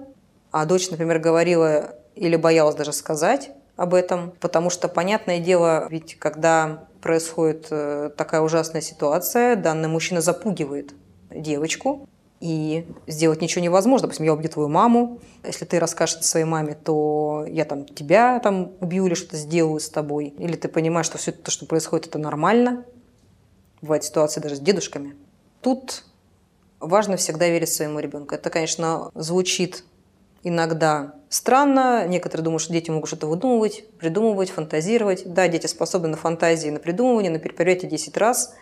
[0.52, 6.18] а дочь, например, говорила или боялась даже сказать об этом, потому что, понятное дело, ведь
[6.20, 10.94] когда происходит э, такая ужасная ситуация, данный мужчина запугивает
[11.32, 12.08] девочку,
[12.44, 14.08] и сделать ничего невозможно.
[14.08, 18.74] Допустим, я убью твою маму, если ты расскажешь своей маме, то я там тебя там
[18.82, 20.34] убью или что-то сделаю с тобой.
[20.38, 22.84] Или ты понимаешь, что все то, что происходит, это нормально.
[23.82, 25.16] Бывают ситуации даже с дедушками.
[25.62, 26.04] Тут
[26.82, 28.36] важно всегда верить своему ребенку.
[28.36, 29.86] Это, конечно, звучит
[30.44, 32.06] иногда странно.
[32.08, 35.24] Некоторые думают, что дети могут что-то выдумывать, придумывать, фантазировать.
[35.26, 38.54] Да, дети способны на фантазии, на придумывание, на перепроверьте 10 раз.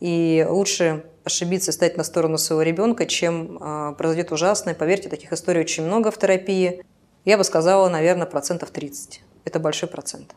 [0.00, 4.74] И лучше ошибиться, стать на сторону своего ребенка, чем э, произойдет ужасное.
[4.74, 6.84] Поверьте, таких историй очень много в терапии.
[7.24, 9.22] Я бы сказала, наверное, процентов 30.
[9.44, 10.34] Это большой процент.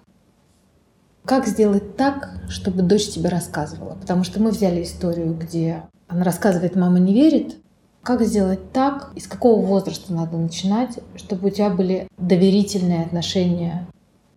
[1.25, 3.95] Как сделать так, чтобы дочь тебе рассказывала?
[3.95, 7.57] Потому что мы взяли историю, где она рассказывает, мама не верит.
[8.01, 13.85] Как сделать так, из какого возраста надо начинать, чтобы у тебя были доверительные отношения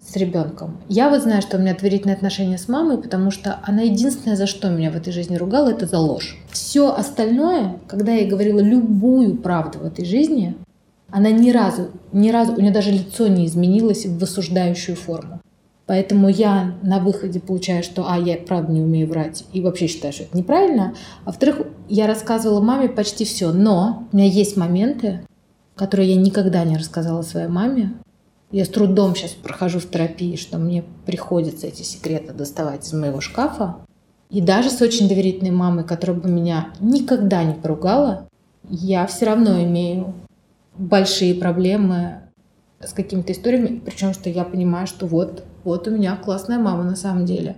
[0.01, 0.78] с ребенком.
[0.88, 4.46] Я вот знаю, что у меня доверительные отношения с мамой, потому что она единственное, за
[4.46, 6.36] что меня в этой жизни ругала, это за ложь.
[6.51, 10.57] Все остальное, когда я говорила любую правду в этой жизни,
[11.12, 15.40] Она ни разу, ни разу, у нее даже лицо не изменилось в высуждающую форму.
[15.86, 20.12] Поэтому я на выходе получаю, что, а, я правда не умею врать, и вообще считаю,
[20.12, 20.94] что это неправильно.
[21.24, 25.22] А во-вторых, я рассказывала маме почти все, но у меня есть моменты,
[25.74, 27.94] которые я никогда не рассказала своей маме.
[28.51, 33.20] Я с трудом сейчас прохожу в терапии, что мне приходится эти секреты доставать из моего
[33.20, 33.76] шкафа.
[34.28, 38.28] И даже с очень доверительной мамой, которая бы меня никогда не поругала,
[38.68, 40.14] я все равно имею
[40.76, 42.22] большие проблемы
[42.80, 46.96] с какими-то историями, причем что я понимаю, что вот, вот у меня классная мама на
[46.96, 47.57] самом деле.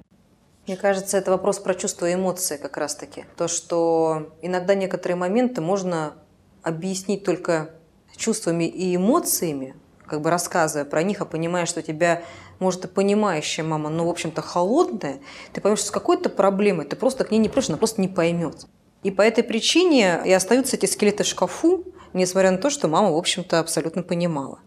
[0.66, 3.24] Мне кажется, это вопрос про чувства и эмоции как раз-таки.
[3.36, 6.14] То, что иногда некоторые моменты можно
[6.62, 7.70] объяснить только
[8.16, 9.74] чувствами и эмоциями,
[10.06, 12.22] как бы рассказывая про них, а понимая, что тебя,
[12.58, 15.20] может, и понимающая мама, но, в общем-то, холодная,
[15.52, 18.08] ты поймешь, что с какой-то проблемой ты просто к ней не придешь, она просто не
[18.08, 18.66] поймет.
[19.02, 23.12] И по этой причине и остаются эти скелеты в шкафу, несмотря на то, что мама,
[23.12, 24.60] в общем-то, абсолютно понимала.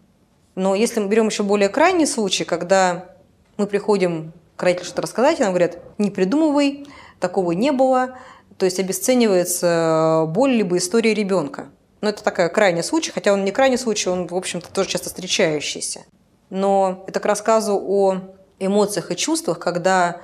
[0.54, 3.16] Но если мы берем еще более крайний случай, когда
[3.56, 6.86] мы приходим к родителям что-то рассказать, и нам говорят, не придумывай,
[7.20, 8.18] такого не было,
[8.58, 11.68] то есть обесценивается боль либо история ребенка.
[12.00, 15.08] Но это такая крайний случай, хотя он не крайний случай, он, в общем-то, тоже часто
[15.08, 16.04] встречающийся.
[16.50, 18.18] Но это к рассказу о
[18.58, 20.20] эмоциях и чувствах, когда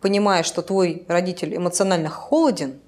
[0.00, 2.80] понимаешь, что твой родитель эмоционально холоден–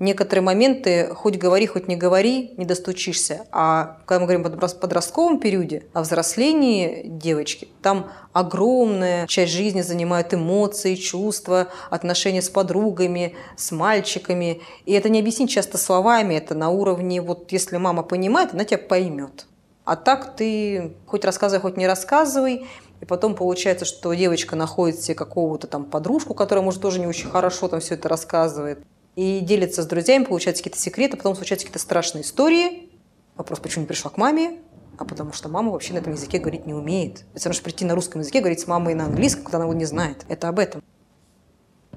[0.00, 3.46] некоторые моменты, хоть говори, хоть не говори, не достучишься.
[3.52, 10.34] А когда мы говорим о подростковом периоде, о взрослении девочки, там огромная часть жизни занимают
[10.34, 14.62] эмоции, чувства, отношения с подругами, с мальчиками.
[14.86, 18.78] И это не объяснить часто словами, это на уровне, вот если мама понимает, она тебя
[18.78, 19.46] поймет.
[19.84, 22.66] А так ты хоть рассказывай, хоть не рассказывай,
[23.00, 27.28] и потом получается, что девочка находит себе какого-то там подружку, которая, может, тоже не очень
[27.28, 28.78] хорошо там все это рассказывает
[29.20, 32.88] и делится с друзьями, получается какие-то секреты, потом случаются какие-то страшные истории.
[33.36, 34.60] Вопрос, почему не пришла к маме?
[34.96, 37.24] А потому что мама вообще на этом языке говорить не умеет.
[37.34, 39.74] Это равно, что прийти на русском языке, говорить с мамой на английском, когда она его
[39.74, 40.24] не знает.
[40.30, 40.82] Это об этом.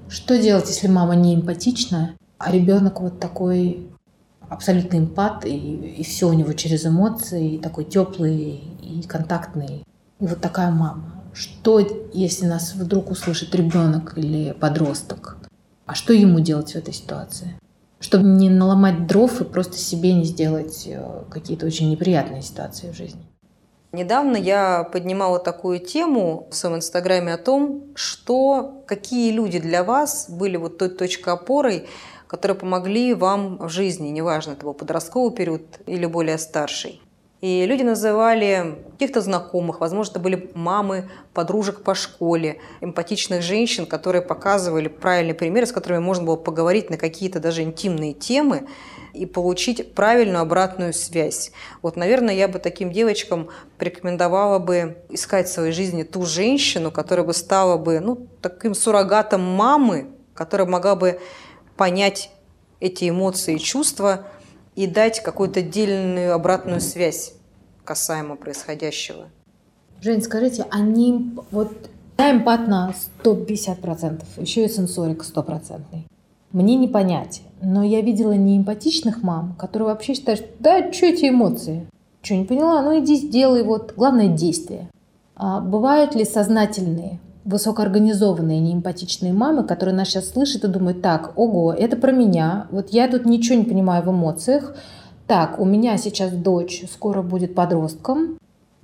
[0.06, 3.88] Что делать, если мама не эмпатичная, а ребенок вот такой
[4.50, 5.56] абсолютный эмпат, и,
[5.96, 9.82] и все у него через эмоции, и такой теплый и контактный.
[10.20, 11.24] И вот такая мама.
[11.32, 11.80] Что,
[12.12, 15.38] если нас вдруг услышит ребенок или подросток?
[15.86, 17.58] А что ему делать в этой ситуации?
[18.00, 22.96] Чтобы не наломать дров и просто себе не сделать э, какие-то очень неприятные ситуации в
[22.96, 23.22] жизни.
[23.92, 30.26] Недавно я поднимала такую тему в своем инстаграме о том, что какие люди для вас
[30.28, 31.86] были вот той точкой опорой,
[32.26, 37.00] которые помогли вам в жизни, неважно, это был подростковый период или более старший.
[37.44, 44.22] И люди называли каких-то знакомых, возможно, это были мамы, подружек по школе, эмпатичных женщин, которые
[44.22, 48.66] показывали правильные примеры, с которыми можно было поговорить на какие-то даже интимные темы
[49.12, 51.52] и получить правильную обратную связь.
[51.82, 57.26] Вот, наверное, я бы таким девочкам порекомендовала бы искать в своей жизни ту женщину, которая
[57.26, 61.20] бы стала бы ну, таким суррогатом мамы, которая могла бы
[61.76, 62.30] понять
[62.80, 64.28] эти эмоции и чувства
[64.76, 67.34] и дать какую-то отдельную обратную связь
[67.84, 69.28] касаемо происходящего.
[70.00, 71.72] Жень, скажите, они вот
[72.18, 76.06] я эмпат на 150%, еще и сенсорик стопроцентный.
[76.52, 81.28] Мне не понять, но я видела неэмпатичных мам, которые вообще считают, что да, что эти
[81.28, 81.86] эмоции?
[82.22, 82.82] Что, не поняла?
[82.82, 84.88] Ну иди сделай, вот, главное действие.
[85.36, 91.72] А бывают ли сознательные, высокоорганизованные неэмпатичные мамы, которые нас сейчас слышат и думают, так, ого,
[91.72, 94.74] это про меня, вот я тут ничего не понимаю в эмоциях,
[95.26, 98.38] так, у меня сейчас дочь скоро будет подростком.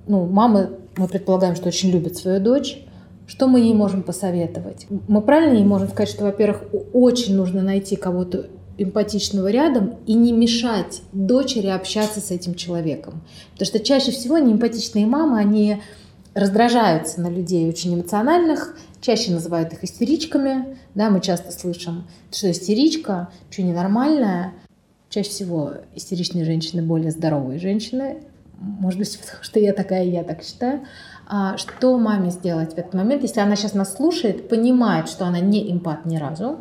[0.07, 2.83] Ну, мамы, мы предполагаем, что очень любят свою дочь.
[3.27, 4.87] Что мы ей можем посоветовать?
[5.07, 8.47] Мы правильно ей можем сказать, что, во-первых, очень нужно найти кого-то
[8.77, 13.21] эмпатичного рядом и не мешать дочери общаться с этим человеком.
[13.53, 15.81] Потому что чаще всего неэмпатичные мамы, они
[16.33, 20.77] раздражаются на людей очень эмоциональных, чаще называют их истеричками.
[20.95, 24.53] Да, мы часто слышим, что истеричка, что ненормальная.
[25.09, 28.23] Чаще всего истеричные женщины более здоровые женщины.
[28.59, 30.81] Может быть, потому что я такая, я так считаю.
[31.27, 35.39] А что маме сделать в этот момент, если она сейчас нас слушает, понимает, что она
[35.39, 36.59] не импат ни разу,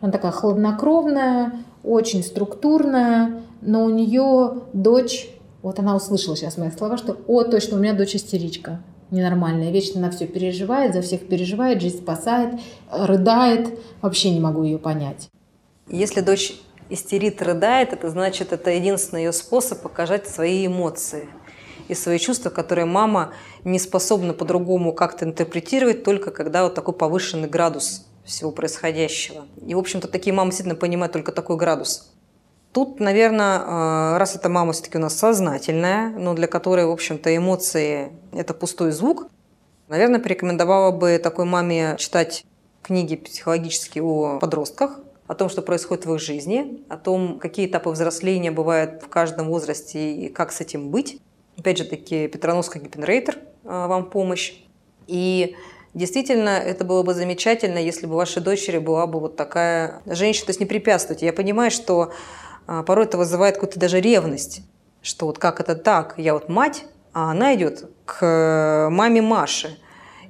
[0.00, 1.52] она такая хладнокровная,
[1.82, 5.28] очень структурная, но у нее дочь,
[5.62, 8.80] вот она услышала сейчас мои слова, что «О, точно, у меня дочь истеричка»
[9.10, 14.78] ненормальная, вечно на все переживает, за всех переживает, жизнь спасает, рыдает, вообще не могу ее
[14.78, 15.28] понять.
[15.88, 16.54] Если дочь
[16.90, 21.28] истерит, рыдает, это значит, это единственный ее способ показать свои эмоции
[21.88, 23.32] и свои чувства, которые мама
[23.64, 29.44] не способна по-другому как-то интерпретировать, только когда вот такой повышенный градус всего происходящего.
[29.66, 32.13] И, в общем-то, такие мамы действительно понимают только такой градус.
[32.74, 37.34] Тут, наверное, э, раз эта мама все-таки у нас сознательная, но для которой, в общем-то,
[37.34, 39.28] эмоции– это пустой звук,
[39.86, 42.44] наверное, порекомендовала бы такой маме читать
[42.82, 44.98] книги психологические о подростках,
[45.28, 49.50] о том, что происходит в их жизни, о том, какие этапы взросления бывают в каждом
[49.50, 51.20] возрасте и как с этим быть.
[51.56, 54.52] Опять же таки, Петроновская Гиппенрейтер э, вам помощь.
[55.06, 55.54] И
[55.94, 60.46] Действительно, это было бы замечательно, если бы вашей дочери была бы вот такая женщина.
[60.46, 61.24] То есть не препятствуйте.
[61.24, 62.14] Я понимаю, что а,
[62.66, 64.62] порой это вызывает какую-то даже ревность,
[65.02, 69.78] что вот как это так, я вот мать, а она идет к э, маме Маши,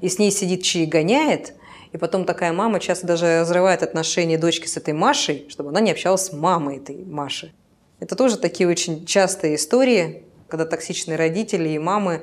[0.00, 1.54] и с ней сидит чьи гоняет,
[1.92, 5.92] и потом такая мама часто даже разрывает отношения дочки с этой Машей, чтобы она не
[5.92, 7.54] общалась с мамой этой Маши.
[8.00, 12.22] Это тоже такие очень частые истории, когда токсичные родители и мамы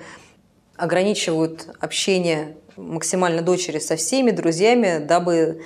[0.76, 5.64] ограничивают общение максимально дочери со всеми друзьями, дабы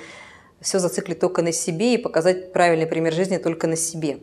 [0.61, 4.19] все зациклить только на себе и показать правильный пример жизни только на себе.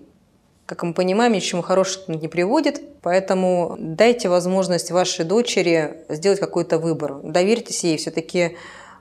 [0.67, 6.79] Как мы понимаем, ни чему хорошему не приводит, поэтому дайте возможность вашей дочери сделать какой-то
[6.79, 7.21] выбор.
[7.23, 8.57] Доверьтесь ей, все-таки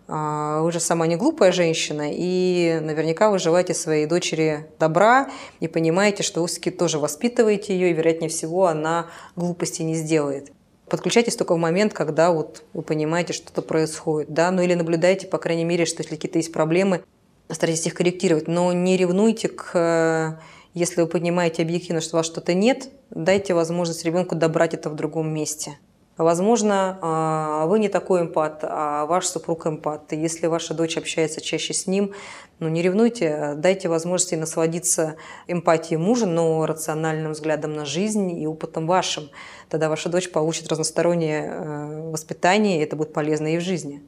[0.08, 5.30] а, вы же сама не глупая женщина, и наверняка вы желаете своей дочери добра
[5.62, 9.08] и понимаете, что вы все-таки тоже воспитываете ее, и, вероятнее всего, она
[9.38, 10.52] глупости не сделает.
[10.90, 15.28] Подключайтесь только в момент, когда вот вы понимаете, что что-то происходит, да, ну или наблюдайте,
[15.28, 17.04] по крайней мере, что если какие-то есть проблемы,
[17.50, 20.42] старайтесь их корректировать, но не ревнуйте к
[20.74, 24.96] если вы понимаете объективно, что у вас что-то нет, дайте возможность ребенку добрать это в
[24.96, 25.78] другом месте.
[26.18, 30.14] Возможно, а, вы не такой эмпат, а ваш супруг эмпат.
[30.14, 32.14] И если ваша дочь общается чаще с ним,
[32.60, 35.16] ну не ревнуйте, дайте возможность ей насладиться
[35.48, 39.30] эмпатией мужа, но рациональным взглядом на жизнь и опытом вашим.
[39.68, 44.04] Тогда ваша дочь получит разностороннее э, воспитание, и это будет полезно ей в жизни.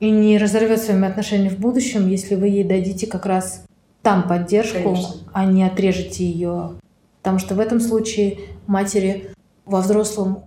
[0.00, 3.64] И не разорвет своими отношениями в будущем, если вы ей дадите как раз
[4.02, 5.14] там поддержку, Конечно.
[5.32, 6.72] а не отрежете ее.
[7.22, 9.30] Потому что в этом случае матери
[9.64, 10.44] во взрослом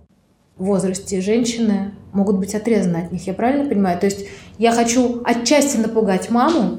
[0.56, 3.26] возрасте женщины могут быть отрезаны от них.
[3.26, 3.98] Я правильно понимаю?
[3.98, 4.26] То есть
[4.58, 6.78] я хочу отчасти напугать маму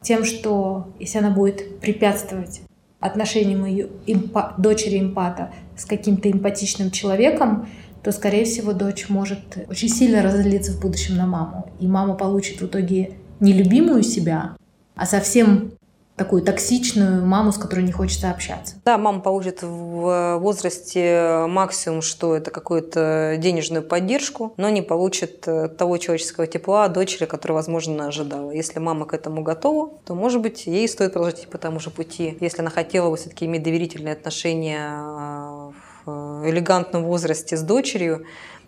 [0.00, 2.60] тем, что если она будет препятствовать
[3.00, 7.68] отношениям ее импа- дочери эмпата с каким-то эмпатичным человеком,
[8.02, 11.70] то, скорее всего, дочь может очень сильно разозлиться в будущем на маму.
[11.80, 14.56] И мама получит в итоге не любимую себя,
[14.94, 15.72] а совсем
[16.18, 18.74] такую токсичную маму, с которой не хочется общаться.
[18.84, 25.68] Да, мама получит в возрасте максимум, что это какую-то денежную поддержку, но не получит э,
[25.68, 28.50] того человеческого тепла дочери, которое, возможно, ожидала.
[28.50, 32.36] Если мама к этому готова, то, может быть, ей стоит продолжать по тому же пути.
[32.40, 35.70] Если она хотела бы все-таки иметь доверительные отношения э,
[36.04, 38.26] в элегантном возрасте с дочерью,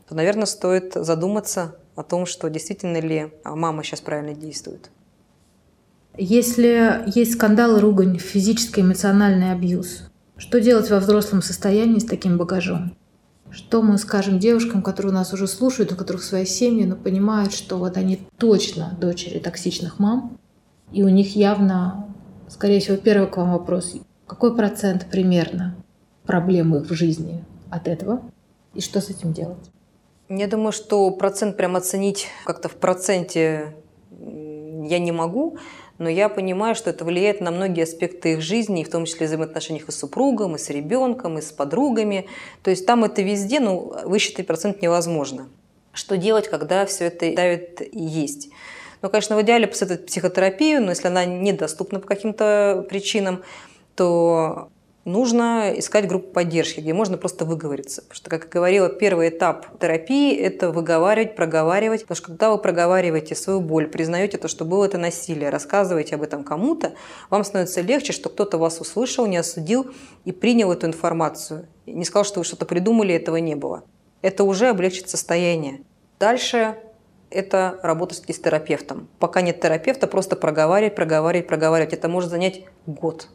[0.08, 4.90] то, наверное, стоит задуматься о том, что действительно ли мама сейчас правильно действует.
[6.22, 12.94] Если есть скандал, ругань, физический, эмоциональный абьюз, что делать во взрослом состоянии с таким багажом?
[13.50, 17.78] Что мы скажем девушкам, которые нас уже слушают, у которых свои семьи, но понимают, что
[17.78, 20.36] вот они точно дочери токсичных мам,
[20.92, 22.14] и у них явно,
[22.48, 23.94] скорее всего, первый к вам вопрос,
[24.26, 25.74] какой процент примерно
[26.26, 28.20] проблем их в жизни от этого,
[28.74, 29.70] и что с этим делать?
[30.28, 33.74] Я думаю, что процент прям оценить как-то в проценте
[34.20, 35.56] я не могу,
[36.00, 39.86] но я понимаю, что это влияет на многие аспекты их жизни, в том числе взаимоотношениях
[39.88, 42.26] и с супругом, и с ребенком, и с подругами.
[42.62, 45.50] То есть там это везде, ну, высчитать процент невозможно.
[45.92, 48.48] Что делать, когда все это давит и есть?
[49.02, 53.42] Ну, конечно, в идеале посоветовать психотерапию, но если она недоступна по каким-то причинам,
[53.94, 54.70] то
[55.04, 58.02] нужно искать группу поддержки, где можно просто выговориться.
[58.02, 62.02] Потому что, как я говорила, первый этап терапии– это выговаривать, проговаривать.
[62.02, 66.22] Потому что когда вы проговариваете свою боль, признаете то, что было это насилие, рассказываете об
[66.22, 66.92] этом кому-то,
[67.30, 69.90] вам становится легче, что кто-то вас услышал, не осудил
[70.24, 71.66] и принял эту информацию.
[71.86, 73.84] Не сказал, что вы что-то придумали, этого не было.
[74.22, 75.80] Это уже облегчит состояние.
[76.18, 76.76] Дальше
[77.30, 79.08] это работать с терапевтом.
[79.18, 81.94] Пока нет терапевта, просто проговаривать, проговаривать, проговаривать.
[81.94, 83.28] Это может занять год,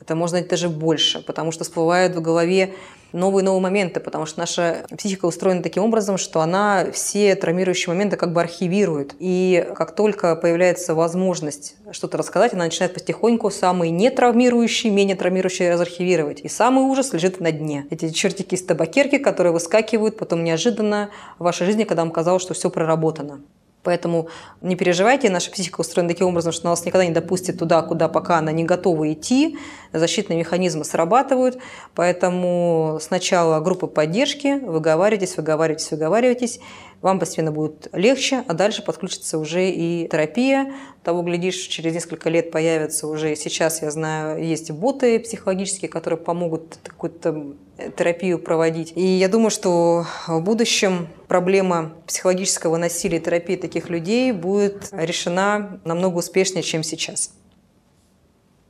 [0.00, 2.74] это можно даже больше, потому что всплывают в голове
[3.12, 8.16] новые новые моменты, потому что наша психика устроена таким образом, что она все травмирующие моменты
[8.16, 9.14] как бы архивирует.
[9.18, 16.40] И как только появляется возможность что-то рассказать, она начинает потихоньку самые нетравмирующие, менее травмирующие разархивировать.
[16.40, 17.86] И самый ужас лежит на дне.
[17.90, 22.54] Эти чертики из табакерки, которые выскакивают потом неожиданно в вашей жизни, когда вам казалось, что
[22.54, 23.40] все проработано.
[23.88, 24.28] Поэтому
[24.60, 28.08] не переживайте, наша психика устроена таким образом, что она вас никогда не допустит туда, куда
[28.08, 29.56] пока она не готова идти.
[29.94, 31.56] Защитные механизмы срабатывают.
[31.94, 36.60] Поэтому сначала группа поддержки, выговаривайтесь, выговаривайтесь, выговаривайтесь.
[37.00, 40.74] вам постепенно будет легче, а дальше подключится уже и терапия.
[41.02, 46.78] Того, глядишь, через несколько лет появятся уже, сейчас, я знаю, есть боты психологические, которые помогут
[46.84, 47.54] какую-то
[47.96, 48.92] терапию проводить.
[48.96, 55.80] И я думаю, что в будущем проблема психологического насилия и терапии таких людей будет решена
[55.84, 57.32] намного успешнее, чем сейчас.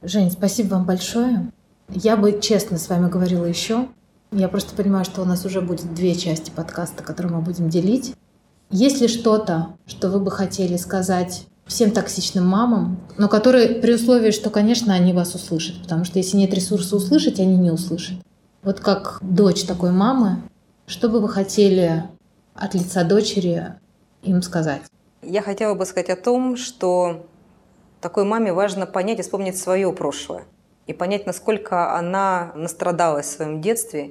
[0.02, 1.50] Жень, спасибо вам большое.
[1.88, 3.88] Я бы честно с вами говорила еще.
[4.30, 8.14] Я просто понимаю, что у нас уже будет две части подкаста, которые мы будем делить.
[8.70, 14.30] Есть ли что-то, что вы бы хотели сказать всем токсичным мамам, но которые при условии,
[14.30, 18.18] что, конечно, они вас услышат, потому что если нет ресурса услышать, они не услышат.
[18.68, 20.42] Вот как дочь такой мамы,
[20.86, 22.02] что бы вы хотели
[22.54, 23.72] от лица дочери
[24.22, 24.82] им сказать?
[25.22, 27.26] Я хотела бы сказать о том, что
[28.02, 30.44] такой маме важно понять и вспомнить свое прошлое.
[30.86, 34.10] И понять, насколько она настрадалась в своем детстве.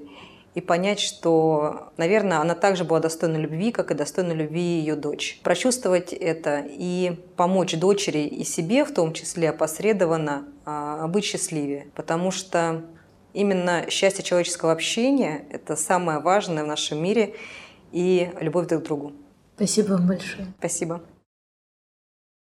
[0.55, 5.39] И понять, что, наверное, она также была достойна любви, как и достойна любви ее дочь.
[5.43, 11.91] Прочувствовать это и помочь дочери и себе, в том числе опосредованно, а, быть счастливее.
[11.93, 12.82] Потому что
[13.38, 17.36] именно счастье человеческого общения– это самое важное в нашем мире
[17.92, 19.14] и любовь друг к другу.
[19.56, 20.48] Спасибо вам большое.
[20.58, 21.02] Спасибо.